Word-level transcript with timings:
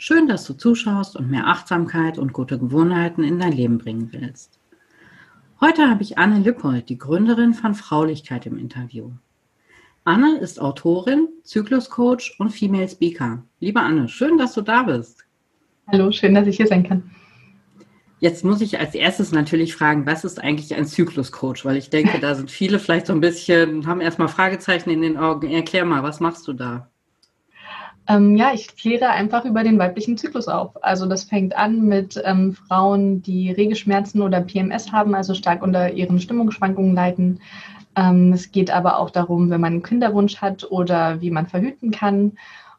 Schön, 0.00 0.28
dass 0.28 0.46
du 0.46 0.52
zuschaust 0.52 1.16
und 1.16 1.28
mehr 1.28 1.48
Achtsamkeit 1.48 2.18
und 2.18 2.32
gute 2.32 2.56
Gewohnheiten 2.56 3.24
in 3.24 3.40
dein 3.40 3.50
Leben 3.50 3.78
bringen 3.78 4.10
willst. 4.12 4.60
Heute 5.60 5.90
habe 5.90 6.04
ich 6.04 6.18
Anne 6.18 6.38
Lippold, 6.38 6.88
die 6.88 6.98
Gründerin 6.98 7.52
von 7.52 7.74
Fraulichkeit 7.74 8.46
im 8.46 8.58
Interview. 8.58 9.10
Anne 10.04 10.38
ist 10.38 10.60
Autorin, 10.60 11.26
Zykluscoach 11.42 12.36
und 12.38 12.50
Female 12.50 12.88
Speaker. 12.88 13.42
Liebe 13.58 13.80
Anne, 13.80 14.08
schön, 14.08 14.38
dass 14.38 14.54
du 14.54 14.60
da 14.60 14.84
bist. 14.84 15.24
Hallo, 15.88 16.12
schön, 16.12 16.32
dass 16.32 16.46
ich 16.46 16.58
hier 16.58 16.68
sein 16.68 16.84
kann. 16.84 17.10
Jetzt 18.20 18.44
muss 18.44 18.60
ich 18.60 18.78
als 18.78 18.94
erstes 18.94 19.32
natürlich 19.32 19.74
fragen, 19.74 20.06
was 20.06 20.24
ist 20.24 20.40
eigentlich 20.40 20.76
ein 20.76 20.86
Zykluscoach? 20.86 21.64
Weil 21.64 21.76
ich 21.76 21.90
denke, 21.90 22.18
da 22.20 22.36
sind 22.36 22.52
viele 22.52 22.78
vielleicht 22.78 23.08
so 23.08 23.14
ein 23.14 23.20
bisschen, 23.20 23.84
haben 23.88 24.00
erstmal 24.00 24.28
Fragezeichen 24.28 24.90
in 24.90 25.02
den 25.02 25.16
Augen. 25.16 25.50
Erklär 25.50 25.84
mal, 25.84 26.04
was 26.04 26.20
machst 26.20 26.46
du 26.46 26.52
da? 26.52 26.87
Ähm, 28.08 28.36
ja, 28.36 28.52
ich 28.54 28.74
kläre 28.74 29.10
einfach 29.10 29.44
über 29.44 29.62
den 29.62 29.78
weiblichen 29.78 30.16
Zyklus 30.16 30.48
auf. 30.48 30.82
Also 30.82 31.06
das 31.06 31.24
fängt 31.24 31.54
an 31.56 31.82
mit 31.82 32.20
ähm, 32.24 32.54
Frauen, 32.54 33.22
die 33.22 33.50
Regelschmerzen 33.52 34.22
oder 34.22 34.40
PMS 34.40 34.92
haben, 34.92 35.14
also 35.14 35.34
stark 35.34 35.62
unter 35.62 35.92
ihren 35.92 36.18
Stimmungsschwankungen 36.18 36.94
leiden. 36.94 37.40
Ähm, 37.96 38.32
es 38.32 38.50
geht 38.50 38.70
aber 38.70 38.98
auch 38.98 39.10
darum, 39.10 39.50
wenn 39.50 39.60
man 39.60 39.74
einen 39.74 39.82
Kinderwunsch 39.82 40.38
hat 40.38 40.70
oder 40.70 41.20
wie 41.20 41.30
man 41.30 41.48
verhüten 41.48 41.90
kann. 41.90 42.38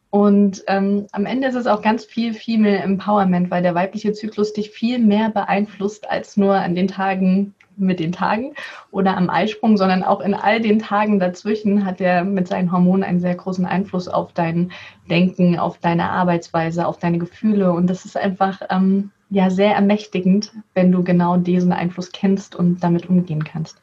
Und 0.09 0.63
ähm, 0.66 1.05
am 1.11 1.27
Ende 1.27 1.47
ist 1.47 1.55
es 1.55 1.67
auch 1.67 1.83
ganz 1.83 2.05
viel 2.05 2.33
Female 2.33 2.80
Empowerment, 2.80 3.52
weil 3.52 3.61
der 3.61 3.75
weibliche 3.75 4.14
Zyklus 4.14 4.53
dich 4.53 4.71
viel 4.71 4.97
mehr 4.97 5.30
beeinflusst 5.30 6.09
als 6.09 6.36
nur 6.38 6.55
an 6.55 6.73
den 6.73 6.88
Tagen, 6.88 7.53
mit 7.80 7.99
den 7.99 8.11
Tagen 8.11 8.53
oder 8.91 9.17
am 9.17 9.30
Eisprung, 9.30 9.77
sondern 9.77 10.03
auch 10.03 10.22
in 10.22 10.33
all 10.33 10.61
den 10.61 10.80
Tagen 10.80 11.19
dazwischen 11.19 11.86
hat 11.86 12.02
er 12.02 12.23
mit 12.23 12.47
seinen 12.47 12.71
Hormonen 12.71 13.03
einen 13.03 13.19
sehr 13.19 13.36
großen 13.36 13.66
Einfluss 13.66 14.08
auf 14.08 14.33
dein 14.33 14.71
Denken, 15.09 15.58
auf 15.58 15.77
deine 15.77 16.09
Arbeitsweise, 16.09 16.86
auf 16.86 16.97
deine 16.97 17.17
Gefühle. 17.17 17.71
Und 17.71 17.88
das 17.88 18.05
ist 18.05 18.17
einfach 18.17 18.61
ähm, 18.69 19.11
ja 19.30 19.49
sehr 19.49 19.73
ermächtigend, 19.73 20.53
wenn 20.73 20.91
du 20.91 21.03
genau 21.03 21.38
diesen 21.38 21.73
Einfluss 21.73 22.11
kennst 22.11 22.55
und 22.55 22.83
damit 22.83 23.09
umgehen 23.09 23.44
kannst. 23.44 23.81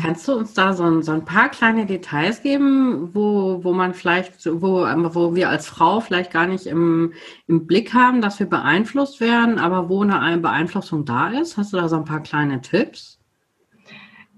Kannst 0.00 0.28
du 0.28 0.34
uns 0.34 0.54
da 0.54 0.74
so 0.74 0.84
ein, 0.84 1.02
so 1.02 1.10
ein 1.10 1.24
paar 1.24 1.48
kleine 1.48 1.86
Details 1.86 2.42
geben, 2.42 3.10
wo, 3.14 3.64
wo 3.64 3.72
man 3.72 3.94
vielleicht, 3.94 4.46
wo, 4.46 4.84
wo 4.84 5.34
wir 5.34 5.48
als 5.48 5.66
Frau 5.66 5.98
vielleicht 5.98 6.30
gar 6.30 6.46
nicht 6.46 6.66
im, 6.66 7.14
im 7.48 7.66
Blick 7.66 7.92
haben, 7.92 8.20
dass 8.20 8.38
wir 8.38 8.46
beeinflusst 8.48 9.20
werden, 9.20 9.58
aber 9.58 9.88
wo 9.88 10.02
eine 10.02 10.38
Beeinflussung 10.38 11.04
da 11.04 11.30
ist? 11.30 11.56
Hast 11.56 11.72
du 11.72 11.78
da 11.78 11.88
so 11.88 11.96
ein 11.96 12.04
paar 12.04 12.22
kleine 12.22 12.60
Tipps? 12.60 13.18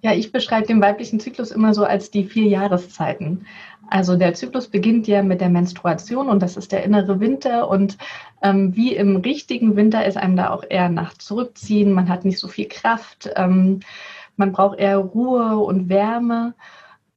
Ja, 0.01 0.13
ich 0.13 0.33
beschreibe 0.33 0.67
den 0.67 0.81
weiblichen 0.81 1.21
Zyklus 1.21 1.51
immer 1.51 1.75
so 1.75 1.85
als 1.85 2.11
die 2.11 2.25
vier 2.25 2.47
Jahreszeiten. 2.47 3.47
Also 3.89 4.17
der 4.17 4.33
Zyklus 4.33 4.69
beginnt 4.69 5.07
ja 5.07 5.23
mit 5.23 5.43
der 5.43 5.51
Menstruation 5.51 6.29
und 6.29 6.43
das 6.43 6.57
ist 6.57 6.73
der 6.73 6.85
innere 6.85 7.21
Winter 7.21 7.69
und 7.69 7.99
ähm, 8.43 8.75
wie 8.75 8.95
im 8.97 9.17
richtigen 9.17 9.77
Winter 9.77 10.07
ist 10.07 10.17
einem 10.17 10.37
da 10.37 10.51
auch 10.51 10.65
eher 10.69 10.89
nach 10.89 11.15
zurückziehen, 11.15 11.93
man 11.93 12.09
hat 12.09 12.25
nicht 12.25 12.39
so 12.39 12.49
viel 12.49 12.69
Kraft. 12.69 13.31
Ähm, 13.37 13.81
man 14.37 14.53
braucht 14.53 14.79
eher 14.79 14.99
Ruhe 14.99 15.59
und 15.59 15.89
Wärme. 15.89 16.55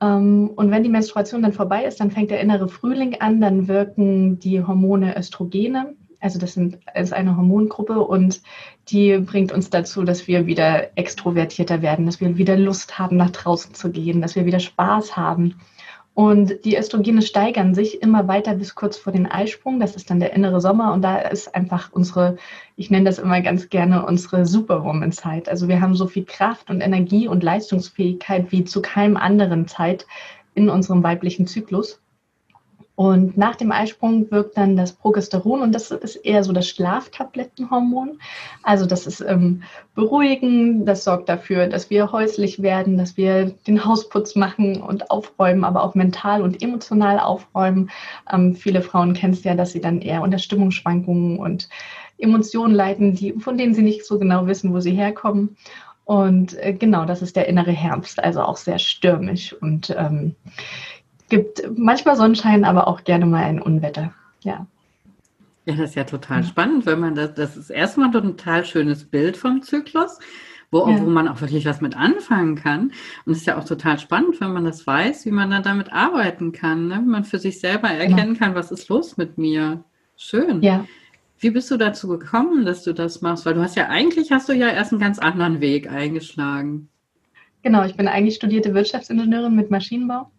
Ähm, 0.02 0.52
und 0.56 0.72
wenn 0.72 0.84
die 0.84 0.90
Menstruation 0.90 1.42
dann 1.42 1.54
vorbei 1.54 1.86
ist, 1.86 2.00
dann 2.00 2.12
fängt 2.12 2.32
der 2.32 2.42
innere 2.42 2.68
Frühling 2.68 3.20
an, 3.22 3.42
dann 3.42 3.68
wirken 3.68 4.40
die 4.40 4.64
Hormone 4.64 5.18
Östrogene. 5.18 5.96
Also 6.20 6.40
das 6.40 6.54
sind, 6.54 6.80
ist 6.96 7.14
eine 7.14 7.38
Hormongruppe 7.38 8.00
und 8.00 8.42
die 8.90 9.18
bringt 9.20 9.52
uns 9.52 9.70
dazu, 9.70 10.04
dass 10.04 10.28
wir 10.28 10.48
wieder 10.48 10.98
extrovertierter 10.98 11.82
werden, 11.84 12.08
dass 12.08 12.20
wir 12.20 12.38
wieder 12.38 12.58
Lust 12.58 12.98
haben, 12.98 13.18
nach 13.18 13.30
draußen 13.30 13.76
zu 13.76 13.92
gehen, 13.92 14.22
dass 14.22 14.36
wir 14.36 14.46
wieder 14.46 14.60
Spaß 14.60 15.16
haben. 15.16 15.60
Und 16.18 16.66
die 16.66 16.76
Östrogene 16.76 17.22
steigern 17.22 17.76
sich 17.76 18.02
immer 18.02 18.28
weiter 18.28 18.56
bis 18.56 18.74
kurz 18.74 18.98
vor 18.98 19.14
den 19.14 19.28
Eisprung. 19.28 19.80
Das 19.80 19.96
ist 19.96 20.10
dann 20.10 20.20
der 20.20 20.34
innere 20.34 20.60
Sommer. 20.60 20.92
Und 20.92 21.04
da 21.04 21.20
ist 21.20 21.54
einfach 21.54 21.92
unsere, 21.92 22.38
ich 22.76 22.90
nenne 22.90 23.06
das 23.06 23.20
immer 23.20 23.40
ganz 23.42 23.70
gerne, 23.70 24.04
unsere 24.04 24.44
Superwoman-Zeit. 24.48 25.48
Also 25.48 25.68
wir 25.68 25.80
haben 25.80 25.94
so 25.94 26.08
viel 26.08 26.26
Kraft 26.26 26.72
und 26.72 26.82
Energie 26.82 27.28
und 27.28 27.44
Leistungsfähigkeit 27.44 28.52
wie 28.52 28.64
zu 28.64 28.82
keinem 28.82 29.16
anderen 29.16 29.68
Zeit 29.68 30.08
in 30.56 30.70
unserem 30.70 31.04
weiblichen 31.04 31.46
Zyklus. 31.46 32.02
Und 32.98 33.38
nach 33.38 33.56
dem 33.56 33.72
Eisprung 33.72 34.32
wirkt 34.32 34.58
dann 34.58 34.76
das 34.76 34.92
Progesteron 34.92 35.62
und 35.62 35.72
das 35.72 35.92
ist 35.92 36.16
eher 36.16 36.44
so 36.44 36.52
das 36.52 36.68
Schlaftablettenhormon. 36.68 38.20
Also 38.64 38.88
das 38.88 39.06
ist 39.06 39.22
ähm, 39.22 39.62
beruhigen, 39.94 40.84
das 40.84 41.04
sorgt 41.04 41.30
dafür, 41.30 41.68
dass 41.68 41.92
wir 41.92 42.12
häuslich 42.12 42.64
werden, 42.64 42.98
dass 42.98 43.16
wir 43.16 43.52
den 43.68 43.86
Hausputz 43.86 44.36
machen 44.36 44.82
und 44.82 45.12
aufräumen, 45.12 45.64
aber 45.64 45.84
auch 45.84 45.94
mental 45.94 46.42
und 46.42 46.64
emotional 46.64 47.20
aufräumen. 47.20 47.92
Ähm, 48.34 48.56
viele 48.56 48.82
Frauen 48.82 49.14
kennen 49.14 49.34
es 49.34 49.44
ja, 49.44 49.54
dass 49.54 49.74
sie 49.74 49.82
dann 49.82 50.02
eher 50.02 50.24
unter 50.24 50.40
Stimmungsschwankungen 50.40 51.38
und 51.38 51.70
Emotionen 52.18 52.74
leiden, 52.74 53.14
die, 53.14 53.34
von 53.34 53.60
denen 53.60 53.76
sie 53.76 53.84
nicht 53.84 54.08
so 54.08 54.18
genau 54.18 54.48
wissen, 54.48 54.74
wo 54.74 54.80
sie 54.80 54.94
herkommen. 54.94 55.56
Und 56.04 56.58
äh, 56.58 56.74
genau, 56.74 57.06
das 57.06 57.22
ist 57.22 57.36
der 57.36 57.48
innere 57.48 57.74
Herbst, 57.74 58.24
also 58.24 58.42
auch 58.42 58.58
sehr 58.58 58.80
stürmisch 58.80 59.54
und 59.54 59.96
ähm, 59.96 60.36
gibt 61.30 61.64
manchmal 61.76 62.16
Sonnenschein, 62.16 62.66
aber 62.66 62.88
auch 62.88 63.04
gerne 63.04 63.26
mal 63.26 63.44
ein 63.44 63.62
Unwetter. 63.62 64.14
Ja. 64.42 64.68
Ja, 65.66 65.76
das 65.76 65.90
ist 65.90 65.96
ja 65.96 66.06
total 66.06 66.46
spannend, 66.46 66.86
wenn 66.86 67.02
man 67.02 67.14
das, 67.14 67.34
das 67.34 67.58
ist 67.58 67.70
erstmal 67.70 68.08
ein 68.08 68.14
total 68.14 68.64
schönes 68.64 69.04
Bild 69.04 69.36
vom 69.36 69.62
Zyklus, 69.62 70.18
wo, 70.72 70.88
ja. 70.88 71.02
wo 71.02 71.10
man 71.10 71.28
auch 71.28 71.42
wirklich 71.42 71.66
was 71.66 71.82
mit 71.82 71.98
anfangen 71.98 72.56
kann. 72.56 72.94
Und 73.26 73.34
es 73.34 73.40
ist 73.40 73.48
ja 73.48 73.58
auch 73.58 73.66
total 73.66 74.00
spannend, 74.00 74.40
wenn 74.40 74.54
man 74.54 74.64
das 74.64 74.88
weiß, 74.88 75.26
wie 75.26 75.32
man 75.32 75.50
dann 75.50 75.64
damit 75.64 75.92
arbeiten 75.92 76.54
kann, 76.54 76.88
ne? 76.88 77.02
wie 77.04 77.10
man 77.10 77.26
für 77.26 77.38
sich 77.38 77.60
selber 77.60 77.90
erkennen 77.90 78.36
ja. 78.36 78.40
kann, 78.40 78.56
was 78.56 78.72
ist 78.72 78.88
los 78.88 79.18
mit 79.18 79.38
mir. 79.38 79.84
Schön. 80.16 80.62
Ja. 80.62 80.86
Wie 81.38 81.50
bist 81.50 81.70
du 81.70 81.76
dazu 81.76 82.08
gekommen, 82.08 82.66
dass 82.66 82.84
du 82.84 82.94
das 82.94 83.22
machst? 83.22 83.46
Weil 83.46 83.54
du 83.54 83.62
hast 83.62 83.76
ja 83.76 83.90
eigentlich 83.90 84.32
hast 84.32 84.48
du 84.48 84.54
ja 84.54 84.70
erst 84.70 84.94
einen 84.94 85.02
ganz 85.02 85.20
anderen 85.20 85.60
Weg 85.60 85.92
eingeschlagen. 85.92 86.88
Genau, 87.62 87.84
ich 87.84 87.98
bin 87.98 88.08
eigentlich 88.08 88.36
studierte 88.36 88.74
Wirtschaftsingenieurin 88.74 89.54
mit 89.54 89.70
Maschinenbau 89.70 90.32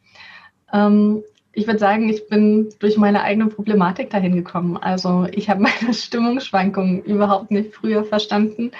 ähm, 0.73 1.23
ich 1.53 1.67
würde 1.67 1.81
sagen, 1.81 2.09
ich 2.09 2.29
bin 2.29 2.69
durch 2.79 2.97
meine 2.97 3.23
eigene 3.23 3.47
Problematik 3.47 4.11
dahin 4.11 4.37
gekommen. 4.37 4.77
Also 4.77 5.27
ich 5.33 5.51
habe 5.51 5.61
meine 5.83 5.93
Stimmungsschwankungen 5.93 7.03
überhaupt 7.03 7.51
nicht 7.51 7.75
früher 7.75 8.05
verstanden. 8.05 8.71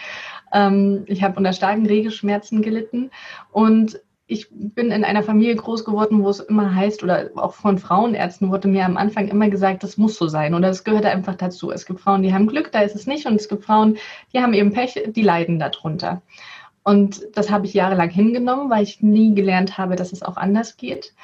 Ähm, 0.53 1.03
ich 1.07 1.23
habe 1.23 1.37
unter 1.37 1.53
starken 1.53 1.87
Regelschmerzen 1.87 2.63
gelitten 2.63 3.11
und 3.53 4.01
ich 4.31 4.47
bin 4.51 4.91
in 4.93 5.05
einer 5.05 5.23
Familie 5.23 5.57
groß 5.57 5.87
geworden, 5.87 6.23
wo 6.23 6.29
es 6.29 6.39
immer 6.39 6.75
heißt, 6.75 7.03
oder 7.03 7.31
auch 7.37 7.55
von 7.55 7.79
Frauenärzten 7.79 8.51
wurde 8.51 8.69
mir 8.69 8.85
am 8.85 8.99
Anfang 8.99 9.29
immer 9.29 9.49
gesagt, 9.49 9.83
das 9.83 9.97
muss 9.97 10.17
so 10.17 10.29
sein 10.29 10.55
oder 10.55 10.69
es 10.69 10.85
gehört 10.85 11.07
einfach 11.07 11.35
dazu. 11.35 11.73
Es 11.73 11.87
gibt 11.87 12.01
Frauen, 12.01 12.23
die 12.23 12.35
haben 12.35 12.47
Glück, 12.47 12.71
da 12.71 12.83
ist 12.83 12.95
es 12.95 13.07
nicht, 13.07 13.27
und 13.27 13.37
es 13.37 13.49
gibt 13.49 13.65
Frauen, 13.65 13.97
die 14.35 14.41
haben 14.41 14.53
eben 14.53 14.73
Pech, 14.73 15.03
die 15.09 15.23
leiden 15.23 15.59
darunter. 15.59 16.21
Und 16.85 17.23
das 17.35 17.51
habe 17.51 17.67
ich 17.67 17.73
jahrelang 17.73 18.11
hingenommen, 18.11 18.71
weil 18.71 18.83
ich 18.83 19.03
nie 19.03 19.35
gelernt 19.35 19.79
habe, 19.79 19.97
dass 19.97 20.13
es 20.13 20.23
auch 20.23 20.37
anders 20.37 20.77
geht 20.77 21.15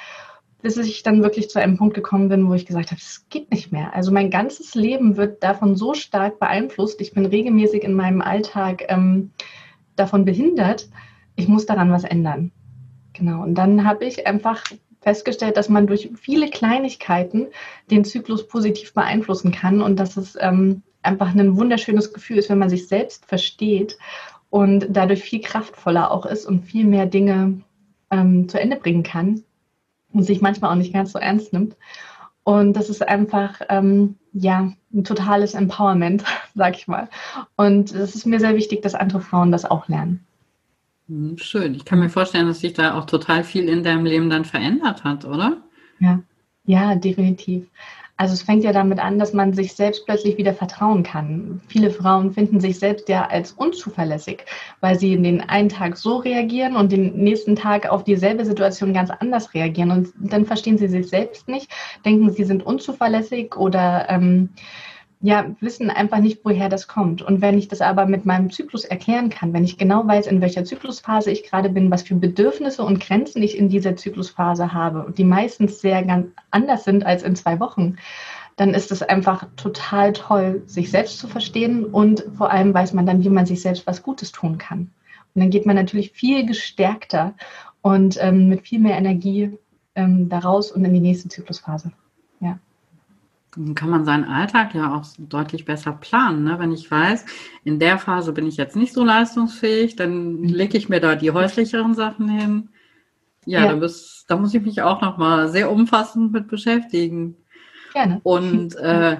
bis 0.65 0.79
ich 0.79 1.03
dann 1.03 1.23
wirklich 1.23 1.51
zu 1.51 1.61
einem 1.61 1.77
Punkt 1.77 1.93
gekommen 1.93 2.31
bin, 2.31 2.49
wo 2.49 2.55
ich 2.55 2.65
gesagt 2.65 2.91
habe, 2.91 2.99
es 2.99 3.27
geht 3.29 3.51
nicht 3.51 3.71
mehr. 3.71 3.95
Also 3.95 4.11
mein 4.11 4.31
ganzes 4.31 4.75
Leben 4.75 5.19
wird 5.19 5.43
davon 5.43 5.77
so 5.77 5.93
stark 5.93 6.41
beeinflusst. 6.41 7.03
Ich 7.03 7.13
bin 7.13 7.27
regelmäßig 7.27 7.85
in 7.85 7.93
meinem 7.93 8.23
Alltag 8.23 8.83
ähm, 8.89 9.33
davon 9.95 10.25
behindert. 10.25 10.89
Ich 11.37 11.49
muss 11.49 11.67
daran 11.67 11.93
was 11.93 12.05
ändern. 12.05 12.51
Genau. 13.13 13.43
Und 13.43 13.57
dann 13.57 13.85
habe 13.85 14.07
ich 14.07 14.27
einfach 14.27 14.65
festgestellt, 15.03 15.59
dass 15.59 15.69
man 15.69 15.87
durch 15.87 16.09
viele 16.19 16.49
Kleinigkeiten 16.49 17.49
den 17.91 18.07
Zyklus 18.07 18.49
positiv 18.49 18.95
beeinflussen 18.95 19.53
kann 19.53 19.83
und 19.83 20.01
dass 20.01 20.17
es 20.17 20.35
ähm, 20.41 20.83
einfach 21.03 21.35
ein 21.35 21.59
wunderschönes 21.59 22.15
Gefühl 22.15 22.39
ist, 22.39 22.49
wenn 22.49 22.59
man 22.59 22.71
sich 22.71 22.89
selbst 22.89 23.27
versteht 23.27 23.99
und 24.49 24.87
dadurch 24.89 25.21
viel 25.21 25.43
kraftvoller 25.43 26.11
auch 26.11 26.25
ist 26.25 26.47
und 26.47 26.65
viel 26.65 26.87
mehr 26.87 27.05
Dinge 27.05 27.61
ähm, 28.11 28.49
zu 28.49 28.59
Ende 28.59 28.77
bringen 28.77 29.03
kann 29.03 29.45
und 30.15 30.23
sich 30.23 30.41
manchmal 30.41 30.71
auch 30.71 30.77
nicht 30.77 30.93
ganz 30.93 31.13
so 31.13 31.19
ernst 31.19 31.53
nimmt. 31.53 31.77
Und 32.45 32.75
das 32.75 32.89
ist 32.89 33.07
einfach, 33.07 33.61
ähm, 33.69 34.17
ja, 34.33 34.73
ein 34.93 35.05
totales 35.05 35.55
Empowerment, 35.55 36.25
sag 36.55 36.77
ich 36.77 36.89
mal. 36.89 37.09
Und 37.57 37.93
es 37.93 38.15
ist 38.15 38.27
mir 38.27 38.41
sehr 38.41 38.57
wichtig, 38.57 38.83
dass 38.83 38.95
andere 38.95 39.21
Frauen 39.21 39.53
das 39.53 39.65
auch 39.65 39.89
lernen. 39.89 40.25
Hm, 41.09 41.37
schön. 41.39 41.75
Ich 41.75 41.85
kann 41.85 42.01
mir 42.01 42.09
vorstellen, 42.09 42.47
dass 42.47 42.61
sich 42.61 42.73
da 42.73 42.95
auch 42.95 43.05
total 43.05 43.45
viel 43.45 43.69
in 43.69 43.83
deinem 43.83 44.07
Leben 44.07 44.31
dann 44.31 44.45
verändert 44.45 45.05
hat, 45.05 45.25
oder? 45.25 45.59
Ja, 46.01 46.21
ja, 46.67 46.95
definitiv. 46.95 47.69
Also 48.17 48.35
es 48.35 48.43
fängt 48.43 48.63
ja 48.63 48.73
damit 48.73 49.01
an, 49.01 49.19
dass 49.19 49.33
man 49.33 49.53
sich 49.55 49.73
selbst 49.73 50.07
plötzlich 50.07 50.39
wieder 50.39 50.55
vertrauen 50.55 51.03
kann. 51.03 51.61
Viele 51.67 51.91
Frauen 51.91 52.33
finden 52.33 52.61
sich 52.61 52.79
selbst 52.79 53.09
ja 53.09 53.27
als 53.27 53.53
unzuverlässig, 53.53 54.45
weil 54.81 54.97
sie 54.99 55.21
den 55.21 55.41
einen 55.41 55.69
Tag 55.69 55.97
so 55.97 56.19
reagieren 56.19 56.77
und 56.77 56.93
den 56.93 57.17
nächsten 57.17 57.57
Tag 57.57 57.87
auf 57.91 58.05
dieselbe 58.05 58.45
Situation 58.45 58.95
ganz 58.95 59.11
anders 59.11 59.53
reagieren. 59.53 59.91
Und 59.91 60.13
dann 60.17 60.47
verstehen 60.47 60.79
sie 60.79 60.87
sich 60.87 61.09
selbst 61.09 61.49
nicht, 61.49 61.69
denken, 62.05 62.31
sie 62.31 62.45
sind 62.45 62.65
unzuverlässig 62.65 63.57
oder 63.57 64.09
ähm, 64.09 64.51
ja, 65.25 65.57
wissen 65.61 65.89
einfach 65.89 66.19
nicht, 66.19 66.41
woher 66.45 66.69
das 66.69 66.87
kommt. 66.87 67.23
Und 67.23 67.41
wenn 67.41 67.57
ich 67.57 67.69
das 67.69 67.81
aber 67.81 68.05
mit 68.05 68.27
meinem 68.27 68.51
Zyklus 68.51 68.85
erklären 68.85 69.31
kann, 69.31 69.55
wenn 69.55 69.65
ich 69.65 69.79
genau 69.79 70.07
weiß, 70.07 70.27
in 70.27 70.43
welcher 70.43 70.67
Zyklusphase 70.67 71.31
ich 71.31 71.45
gerade 71.45 71.71
bin, 71.71 71.91
was 71.91 72.03
für 72.03 72.15
Bedürfnisse 72.15 72.85
und 72.85 73.01
Grenzen 73.01 73.43
ich 73.43 73.57
in 73.57 73.71
dieser 73.71 73.97
Zyklusphase 73.97 74.75
habe 74.75 75.11
die 75.17 75.25
meistens 75.25 75.81
sehr 75.81 76.03
ganz 76.03 76.27
anders 76.51 76.85
sind 76.85 77.07
als 77.07 77.23
in 77.23 77.37
zwei 77.37 77.59
Wochen, 77.59 77.97
dann 78.57 78.75
ist 78.75 78.93
es 78.93 79.01
einfach 79.03 79.47
total 79.57 80.13
toll, 80.13 80.63
sich 80.67 80.91
selbst 80.91 81.19
zu 81.19 81.27
verstehen 81.27 81.87
und 81.87 82.27
vor 82.37 82.51
allem 82.51 82.75
weiß 82.75 82.93
man 82.93 83.07
dann, 83.07 83.25
wie 83.25 83.31
man 83.31 83.47
sich 83.47 83.63
selbst 83.63 83.87
was 83.87 84.03
Gutes 84.03 84.31
tun 84.31 84.59
kann. 84.59 84.91
Und 85.35 85.41
dann 85.41 85.49
geht 85.49 85.65
man 85.65 85.75
natürlich 85.75 86.13
viel 86.13 86.45
gestärkter 86.45 87.33
und 87.81 88.19
ähm, 88.21 88.51
mit 88.51 88.69
viel 88.69 88.79
mehr 88.79 88.99
Energie 88.99 89.59
ähm, 89.95 90.29
daraus 90.29 90.71
und 90.71 90.85
in 90.85 90.93
die 90.93 91.01
nächste 91.01 91.31
Zyklusphase. 91.31 91.93
Dann 93.57 93.75
kann 93.75 93.91
man 93.91 94.05
seinen 94.05 94.25
Alltag 94.25 94.75
ja 94.75 94.95
auch 94.95 95.05
deutlich 95.19 95.65
besser 95.65 95.93
planen. 95.93 96.45
Ne? 96.45 96.59
Wenn 96.59 96.73
ich 96.73 96.91
weiß, 96.91 97.25
in 97.65 97.79
der 97.79 97.99
Phase 97.99 98.33
bin 98.33 98.47
ich 98.47 98.57
jetzt 98.57 98.77
nicht 98.77 98.93
so 98.93 99.05
leistungsfähig, 99.05 99.97
dann 99.97 100.43
lege 100.43 100.77
ich 100.77 100.89
mir 100.89 101.01
da 101.01 101.15
die 101.15 101.31
häuslicheren 101.31 101.95
Sachen 101.95 102.29
hin. 102.29 102.69
Ja, 103.47 103.65
ja. 103.65 103.71
Da, 103.73 103.77
muss, 103.77 104.25
da 104.27 104.37
muss 104.37 104.55
ich 104.55 104.63
mich 104.63 104.83
auch 104.83 105.01
nochmal 105.01 105.49
sehr 105.49 105.71
umfassend 105.71 106.33
mit 106.33 106.49
beschäftigen. 106.49 107.37
Gerne. 107.93 108.21
Und 108.23 108.75
äh, 108.77 109.19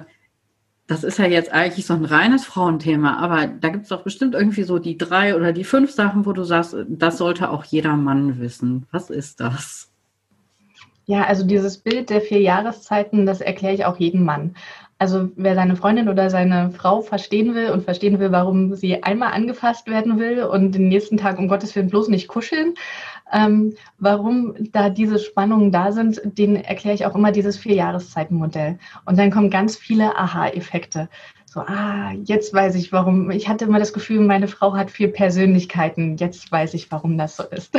das 0.87 1.03
ist 1.03 1.17
ja 1.17 1.25
jetzt 1.25 1.51
eigentlich 1.51 1.85
so 1.85 1.93
ein 1.93 2.05
reines 2.05 2.45
Frauenthema, 2.45 3.17
aber 3.17 3.47
da 3.47 3.69
gibt 3.69 3.83
es 3.83 3.89
doch 3.89 4.03
bestimmt 4.03 4.35
irgendwie 4.35 4.63
so 4.63 4.77
die 4.77 4.97
drei 4.97 5.35
oder 5.35 5.51
die 5.51 5.63
fünf 5.63 5.91
Sachen, 5.91 6.25
wo 6.25 6.33
du 6.33 6.43
sagst, 6.43 6.75
das 6.87 7.17
sollte 7.17 7.49
auch 7.49 7.63
jeder 7.63 7.95
Mann 7.95 8.39
wissen. 8.39 8.85
Was 8.91 9.09
ist 9.09 9.39
das? 9.39 9.91
Ja, 11.05 11.23
also 11.23 11.45
dieses 11.45 11.77
Bild 11.77 12.09
der 12.09 12.21
vier 12.21 12.41
Jahreszeiten, 12.41 13.25
das 13.25 13.39
erkläre 13.39 13.75
ich 13.75 13.85
auch 13.85 13.97
jedem 13.97 14.23
Mann. 14.23 14.55
Also 14.97 15.29
wer 15.35 15.55
seine 15.55 15.75
Freundin 15.75 16.07
oder 16.07 16.29
seine 16.29 16.71
Frau 16.71 17.01
verstehen 17.01 17.53
will 17.53 17.69
und 17.69 17.83
verstehen 17.83 18.17
will, 18.19 18.31
warum 18.31 18.75
sie 18.75 19.03
einmal 19.03 19.33
angefasst 19.33 19.87
werden 19.87 20.19
will 20.19 20.43
und 20.43 20.71
den 20.71 20.87
nächsten 20.87 21.17
Tag 21.17 21.37
um 21.37 21.49
Gottes 21.49 21.75
Willen 21.75 21.89
bloß 21.89 22.07
nicht 22.07 22.29
kuscheln, 22.29 22.75
ähm, 23.31 23.75
warum 23.99 24.55
da 24.71 24.89
diese 24.89 25.19
Spannungen 25.19 25.71
da 25.71 25.91
sind, 25.91 26.21
den 26.23 26.55
erkläre 26.55 26.95
ich 26.95 27.05
auch 27.05 27.13
immer 27.13 27.33
dieses 27.33 27.57
Vier-Jahreszeiten-Modell. 27.57 28.79
Und 29.05 29.19
dann 29.19 29.31
kommen 29.31 29.49
ganz 29.49 29.75
viele 29.75 30.17
Aha-Effekte. 30.17 31.09
So, 31.45 31.59
ah, 31.59 32.11
jetzt 32.23 32.53
weiß 32.53 32.75
ich, 32.75 32.91
warum. 32.91 33.31
Ich 33.31 33.47
hatte 33.47 33.65
immer 33.65 33.79
das 33.79 33.93
Gefühl, 33.93 34.21
meine 34.21 34.47
Frau 34.47 34.75
hat 34.75 34.91
vier 34.91 35.11
Persönlichkeiten. 35.11 36.17
Jetzt 36.17 36.51
weiß 36.51 36.73
ich, 36.73 36.91
warum 36.91 37.17
das 37.17 37.35
so 37.35 37.43
ist. 37.43 37.73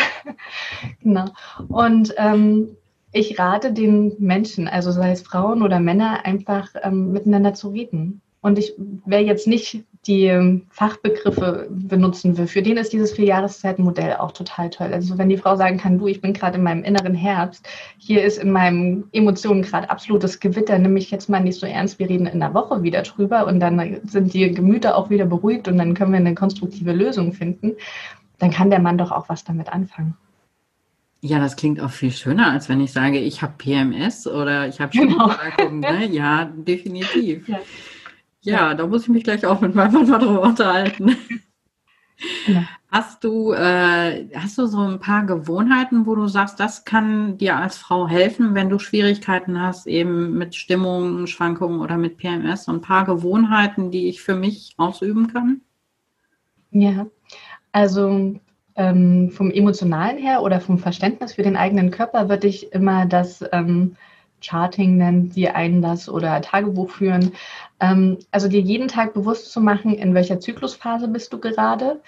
genau. 1.03 1.27
Und 1.69 2.15
ähm, 2.19 2.77
ich 3.13 3.39
rate 3.39 3.73
den 3.73 4.15
Menschen, 4.19 4.69
also 4.69 4.91
sei 4.93 5.13
es 5.13 5.23
Frauen 5.23 5.63
oder 5.63 5.81
Männer, 5.81 6.25
einfach 6.25 6.69
ähm, 6.83 7.13
miteinander 7.13 7.55
zu 7.55 7.69
reden. 7.71 8.21
Und 8.41 8.59
ich, 8.59 8.75
wer 9.07 9.23
jetzt 9.23 9.47
nicht 9.49 9.85
die 10.07 10.27
ähm, 10.27 10.67
Fachbegriffe 10.71 11.67
benutzen 11.69 12.39
will, 12.39 12.47
für 12.47 12.63
den 12.63 12.77
ist 12.77 12.93
dieses 12.93 13.13
Vierjahreszeitenmodell 13.13 14.17
auch 14.17 14.31
total 14.31 14.71
toll. 14.71 14.93
Also 14.93 15.19
wenn 15.19 15.29
die 15.29 15.37
Frau 15.37 15.57
sagen 15.57 15.79
kann, 15.79 15.99
du, 15.99 16.07
ich 16.07 16.21
bin 16.21 16.33
gerade 16.33 16.59
in 16.59 16.63
meinem 16.63 16.85
inneren 16.85 17.15
Herbst, 17.15 17.67
hier 17.99 18.23
ist 18.23 18.39
in 18.39 18.53
meinen 18.53 19.09
Emotionen 19.13 19.63
gerade 19.63 19.91
absolutes 19.91 20.39
Gewitter, 20.39 20.79
nimm 20.79 20.93
mich 20.93 21.11
jetzt 21.11 21.29
mal 21.29 21.41
nicht 21.41 21.59
so 21.59 21.67
ernst, 21.67 21.99
wir 21.99 22.09
reden 22.09 22.27
in 22.27 22.39
der 22.39 22.55
Woche 22.55 22.85
wieder 22.85 23.03
drüber 23.03 23.47
und 23.49 23.59
dann 23.59 24.01
sind 24.05 24.33
die 24.33 24.53
Gemüter 24.53 24.97
auch 24.97 25.11
wieder 25.11 25.27
beruhigt 25.27 25.67
und 25.67 25.79
dann 25.79 25.95
können 25.95 26.13
wir 26.13 26.21
eine 26.21 26.35
konstruktive 26.35 26.93
Lösung 26.93 27.33
finden, 27.33 27.73
dann 28.39 28.53
kann 28.53 28.71
der 28.71 28.81
Mann 28.81 28.99
doch 28.99 29.11
auch 29.11 29.29
was 29.29 29.43
damit 29.43 29.73
anfangen. 29.73 30.15
Ja, 31.21 31.39
das 31.39 31.57
klingt 31.57 31.81
auch 31.81 31.91
viel 31.91 32.13
schöner, 32.13 32.53
als 32.53 32.69
wenn 32.69 32.81
ich 32.81 32.93
sage, 32.93 33.19
ich 33.19 33.43
habe 33.43 33.55
PMS 33.59 34.27
oder 34.27 34.69
ich 34.69 34.81
habe 34.81 34.97
genau. 34.97 35.33
ne? 35.71 36.07
Ja, 36.11 36.45
definitiv. 36.45 37.49
Ja. 37.49 37.59
ja. 38.43 38.75
da 38.75 38.87
muss 38.87 39.03
ich 39.03 39.09
mich 39.09 39.25
gleich 39.25 39.45
auch 39.47 39.61
mit 39.61 39.75
meinem 39.75 39.93
Mann 39.93 40.09
mal 40.09 40.19
drüber 40.19 40.43
unterhalten. 40.43 41.17
Ja. 42.47 42.65
Hast 42.91 43.25
du, 43.25 43.53
äh, 43.53 44.29
hast 44.35 44.57
du 44.57 44.67
so 44.67 44.81
ein 44.81 45.01
paar 45.01 45.27
Gewohnheiten, 45.27 46.07
wo 46.07 46.15
du 46.15 46.29
sagst, 46.29 46.61
das 46.61 46.85
kann 46.85 47.37
dir 47.37 47.57
als 47.57 47.77
Frau 47.77 48.09
helfen, 48.09 48.55
wenn 48.55 48.71
du 48.71 48.79
Schwierigkeiten 48.79 49.61
hast, 49.61 49.87
eben 49.87 50.39
mit 50.39 50.55
Stimmungen, 50.55 51.27
Schwankungen 51.27 51.81
oder 51.81 51.99
mit 51.99 52.17
PMS? 52.17 52.65
So 52.65 52.73
ein 52.73 52.81
paar 52.81 53.05
Gewohnheiten, 53.05 53.91
die 53.91 54.09
ich 54.09 54.23
für 54.23 54.35
mich 54.35 54.75
ausüben 54.79 55.33
kann? 55.33 55.61
Ja, 56.71 57.07
also 57.73 58.41
ähm, 58.77 59.31
vom 59.31 59.51
Emotionalen 59.51 60.19
her 60.19 60.43
oder 60.43 60.61
vom 60.61 60.79
Verständnis 60.79 61.35
für 61.35 61.43
den 61.43 61.57
eigenen 61.57 61.91
Körper 61.91 62.29
würde 62.29 62.47
ich 62.47 62.73
immer 62.73 63.07
das 63.07 63.45
ähm, 63.53 63.97
Charting 64.41 64.97
nennen, 64.97 65.31
die 65.31 65.49
einen 65.49 65.83
das 65.83 66.09
oder 66.09 66.41
Tagebuch 66.41 66.91
führen. 66.91 67.33
Ähm, 67.81 68.19
also 68.31 68.49
dir 68.49 68.61
jeden 68.61 68.89
Tag 68.89 69.15
bewusst 69.15 69.51
zu 69.51 69.61
machen, 69.61 69.95
in 69.95 70.15
welcher 70.15 70.41
Zyklusphase 70.41 71.09
bist 71.09 71.33
du 71.33 71.41
gerade, 71.41 72.01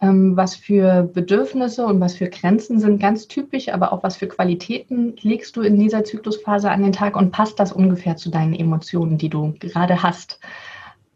ähm, 0.00 0.36
was 0.36 0.56
für 0.56 1.02
Bedürfnisse 1.02 1.84
und 1.86 2.00
was 2.00 2.16
für 2.16 2.28
Grenzen 2.28 2.78
sind 2.78 3.00
ganz 3.00 3.28
typisch, 3.28 3.68
aber 3.68 3.92
auch 3.92 4.02
was 4.02 4.16
für 4.16 4.28
Qualitäten 4.28 5.16
legst 5.20 5.56
du 5.56 5.62
in 5.62 5.78
dieser 5.78 6.04
Zyklusphase 6.04 6.70
an 6.70 6.82
den 6.82 6.92
Tag 6.92 7.16
und 7.16 7.32
passt 7.32 7.58
das 7.58 7.72
ungefähr 7.72 8.16
zu 8.16 8.30
deinen 8.30 8.54
Emotionen, 8.54 9.18
die 9.18 9.28
du 9.28 9.54
gerade 9.58 10.02
hast. 10.02 10.38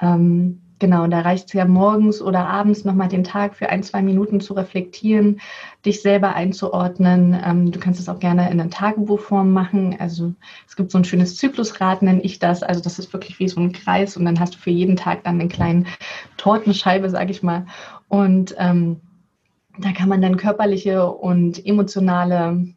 Ähm, 0.00 0.60
Genau, 0.84 1.06
da 1.06 1.20
reicht 1.20 1.46
es 1.46 1.54
ja 1.54 1.64
morgens 1.64 2.20
oder 2.20 2.46
abends 2.46 2.84
nochmal 2.84 3.08
den 3.08 3.24
Tag 3.24 3.54
für 3.54 3.70
ein, 3.70 3.82
zwei 3.82 4.02
Minuten 4.02 4.42
zu 4.42 4.52
reflektieren, 4.52 5.40
dich 5.86 6.02
selber 6.02 6.34
einzuordnen. 6.34 7.34
Ähm, 7.42 7.72
du 7.72 7.80
kannst 7.80 8.00
es 8.00 8.10
auch 8.10 8.18
gerne 8.18 8.50
in 8.50 8.60
einer 8.60 8.68
Tagebuchform 8.68 9.50
machen. 9.50 9.96
Also 9.98 10.34
es 10.68 10.76
gibt 10.76 10.90
so 10.90 10.98
ein 10.98 11.06
schönes 11.06 11.36
Zyklusrad, 11.36 12.02
nenne 12.02 12.20
ich 12.20 12.38
das. 12.38 12.62
Also 12.62 12.82
das 12.82 12.98
ist 12.98 13.14
wirklich 13.14 13.38
wie 13.38 13.48
so 13.48 13.62
ein 13.62 13.72
Kreis 13.72 14.18
und 14.18 14.26
dann 14.26 14.38
hast 14.38 14.56
du 14.56 14.58
für 14.58 14.68
jeden 14.68 14.96
Tag 14.96 15.24
dann 15.24 15.40
eine 15.40 15.48
kleine 15.48 15.84
Tortenscheibe, 16.36 17.08
sage 17.08 17.30
ich 17.30 17.42
mal. 17.42 17.64
Und 18.08 18.54
ähm, 18.58 19.00
da 19.78 19.92
kann 19.92 20.10
man 20.10 20.20
dann 20.20 20.36
körperliche 20.36 21.10
und 21.10 21.64
emotionale 21.64 22.74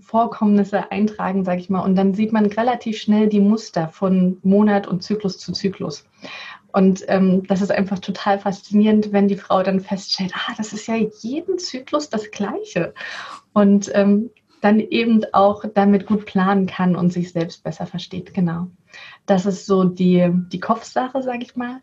Vorkommnisse 0.00 0.92
eintragen, 0.92 1.44
sage 1.44 1.60
ich 1.60 1.70
mal. 1.70 1.80
Und 1.80 1.96
dann 1.96 2.14
sieht 2.14 2.32
man 2.32 2.46
relativ 2.46 2.98
schnell 2.98 3.26
die 3.26 3.40
Muster 3.40 3.88
von 3.88 4.38
Monat 4.44 4.86
und 4.86 5.02
Zyklus 5.02 5.38
zu 5.38 5.50
Zyklus. 5.50 6.04
Und 6.72 7.04
ähm, 7.08 7.44
das 7.46 7.62
ist 7.62 7.70
einfach 7.70 7.98
total 7.98 8.38
faszinierend, 8.38 9.12
wenn 9.12 9.28
die 9.28 9.36
Frau 9.36 9.62
dann 9.62 9.80
feststellt, 9.80 10.32
ah, 10.34 10.52
das 10.56 10.72
ist 10.72 10.86
ja 10.86 10.96
jeden 10.96 11.58
Zyklus 11.58 12.10
das 12.10 12.30
Gleiche. 12.30 12.92
Und 13.52 13.90
ähm, 13.94 14.30
dann 14.60 14.80
eben 14.80 15.22
auch 15.32 15.64
damit 15.74 16.06
gut 16.06 16.26
planen 16.26 16.66
kann 16.66 16.96
und 16.96 17.12
sich 17.12 17.32
selbst 17.32 17.62
besser 17.62 17.86
versteht. 17.86 18.34
Genau. 18.34 18.66
Das 19.26 19.46
ist 19.46 19.66
so 19.66 19.84
die, 19.84 20.30
die 20.52 20.60
Kopfsache, 20.60 21.22
sage 21.22 21.42
ich 21.42 21.56
mal. 21.56 21.80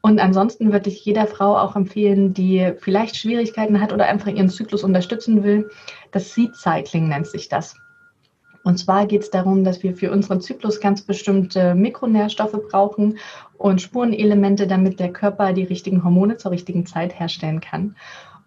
Und 0.00 0.18
ansonsten 0.18 0.72
würde 0.72 0.90
ich 0.90 1.04
jeder 1.04 1.26
Frau 1.26 1.56
auch 1.56 1.76
empfehlen, 1.76 2.34
die 2.34 2.72
vielleicht 2.78 3.16
Schwierigkeiten 3.16 3.80
hat 3.80 3.92
oder 3.92 4.06
einfach 4.06 4.28
ihren 4.28 4.48
Zyklus 4.48 4.82
unterstützen 4.82 5.44
will. 5.44 5.70
Das 6.10 6.34
Seed 6.34 6.56
Cycling 6.56 7.08
nennt 7.08 7.28
sich 7.28 7.48
das. 7.48 7.76
Und 8.64 8.78
zwar 8.78 9.06
geht 9.06 9.22
es 9.22 9.30
darum, 9.30 9.64
dass 9.64 9.82
wir 9.82 9.94
für 9.94 10.12
unseren 10.12 10.40
Zyklus 10.40 10.80
ganz 10.80 11.02
bestimmte 11.02 11.74
Mikronährstoffe 11.74 12.58
brauchen 12.70 13.18
und 13.58 13.80
Spurenelemente, 13.82 14.66
damit 14.66 15.00
der 15.00 15.12
Körper 15.12 15.52
die 15.52 15.64
richtigen 15.64 16.04
Hormone 16.04 16.36
zur 16.36 16.52
richtigen 16.52 16.86
Zeit 16.86 17.18
herstellen 17.18 17.60
kann. 17.60 17.96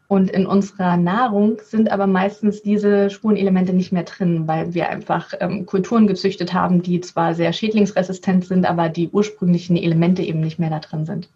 Und 0.08 0.30
in 0.30 0.46
unserer 0.46 0.98
Nahrung 0.98 1.58
sind 1.64 1.92
aber 1.92 2.06
meistens 2.06 2.62
diese 2.62 3.10
Spurenelemente 3.10 3.74
nicht 3.74 3.92
mehr 3.92 4.04
drin, 4.04 4.48
weil 4.48 4.74
wir 4.76 4.90
einfach 4.90 5.34
ähm, 5.40 5.66
Kulturen 5.66 6.06
gezüchtet 6.06 6.54
haben, 6.54 6.84
die 6.84 7.02
zwar 7.02 7.34
sehr 7.34 7.52
schädlingsresistent 7.54 8.46
sind, 8.46 8.70
aber 8.70 8.90
die 8.90 9.10
ursprünglichen 9.10 9.76
Elemente 9.76 10.22
eben 10.22 10.42
nicht 10.42 10.60
mehr 10.60 10.70
da 10.70 10.80
drin 10.80 11.06
sind. 11.06 11.30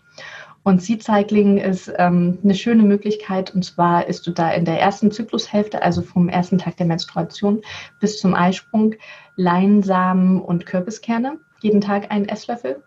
Und 0.63 0.81
Seed 0.81 1.03
Cycling 1.03 1.57
ist 1.57 1.91
ähm, 1.97 2.37
eine 2.43 2.53
schöne 2.53 2.83
Möglichkeit. 2.83 3.53
Und 3.55 3.63
zwar 3.63 4.07
isst 4.07 4.27
du 4.27 4.31
da 4.31 4.51
in 4.51 4.65
der 4.65 4.79
ersten 4.79 5.11
Zyklushälfte, 5.11 5.81
also 5.81 6.01
vom 6.01 6.29
ersten 6.29 6.57
Tag 6.57 6.77
der 6.77 6.85
Menstruation 6.85 7.61
bis 7.99 8.19
zum 8.19 8.33
Eisprung, 8.35 8.95
Leinsamen 9.35 10.41
und 10.41 10.65
Kürbiskerne. 10.65 11.39
Jeden 11.61 11.81
Tag 11.81 12.11
einen 12.11 12.27
Esslöffel. 12.27 12.83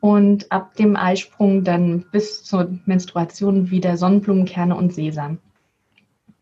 und 0.00 0.52
ab 0.52 0.74
dem 0.76 0.94
Eisprung 0.96 1.64
dann 1.64 2.04
bis 2.12 2.44
zur 2.44 2.78
Menstruation 2.84 3.70
wieder 3.70 3.96
Sonnenblumenkerne 3.96 4.76
und 4.76 4.94
Sesam. 4.94 5.38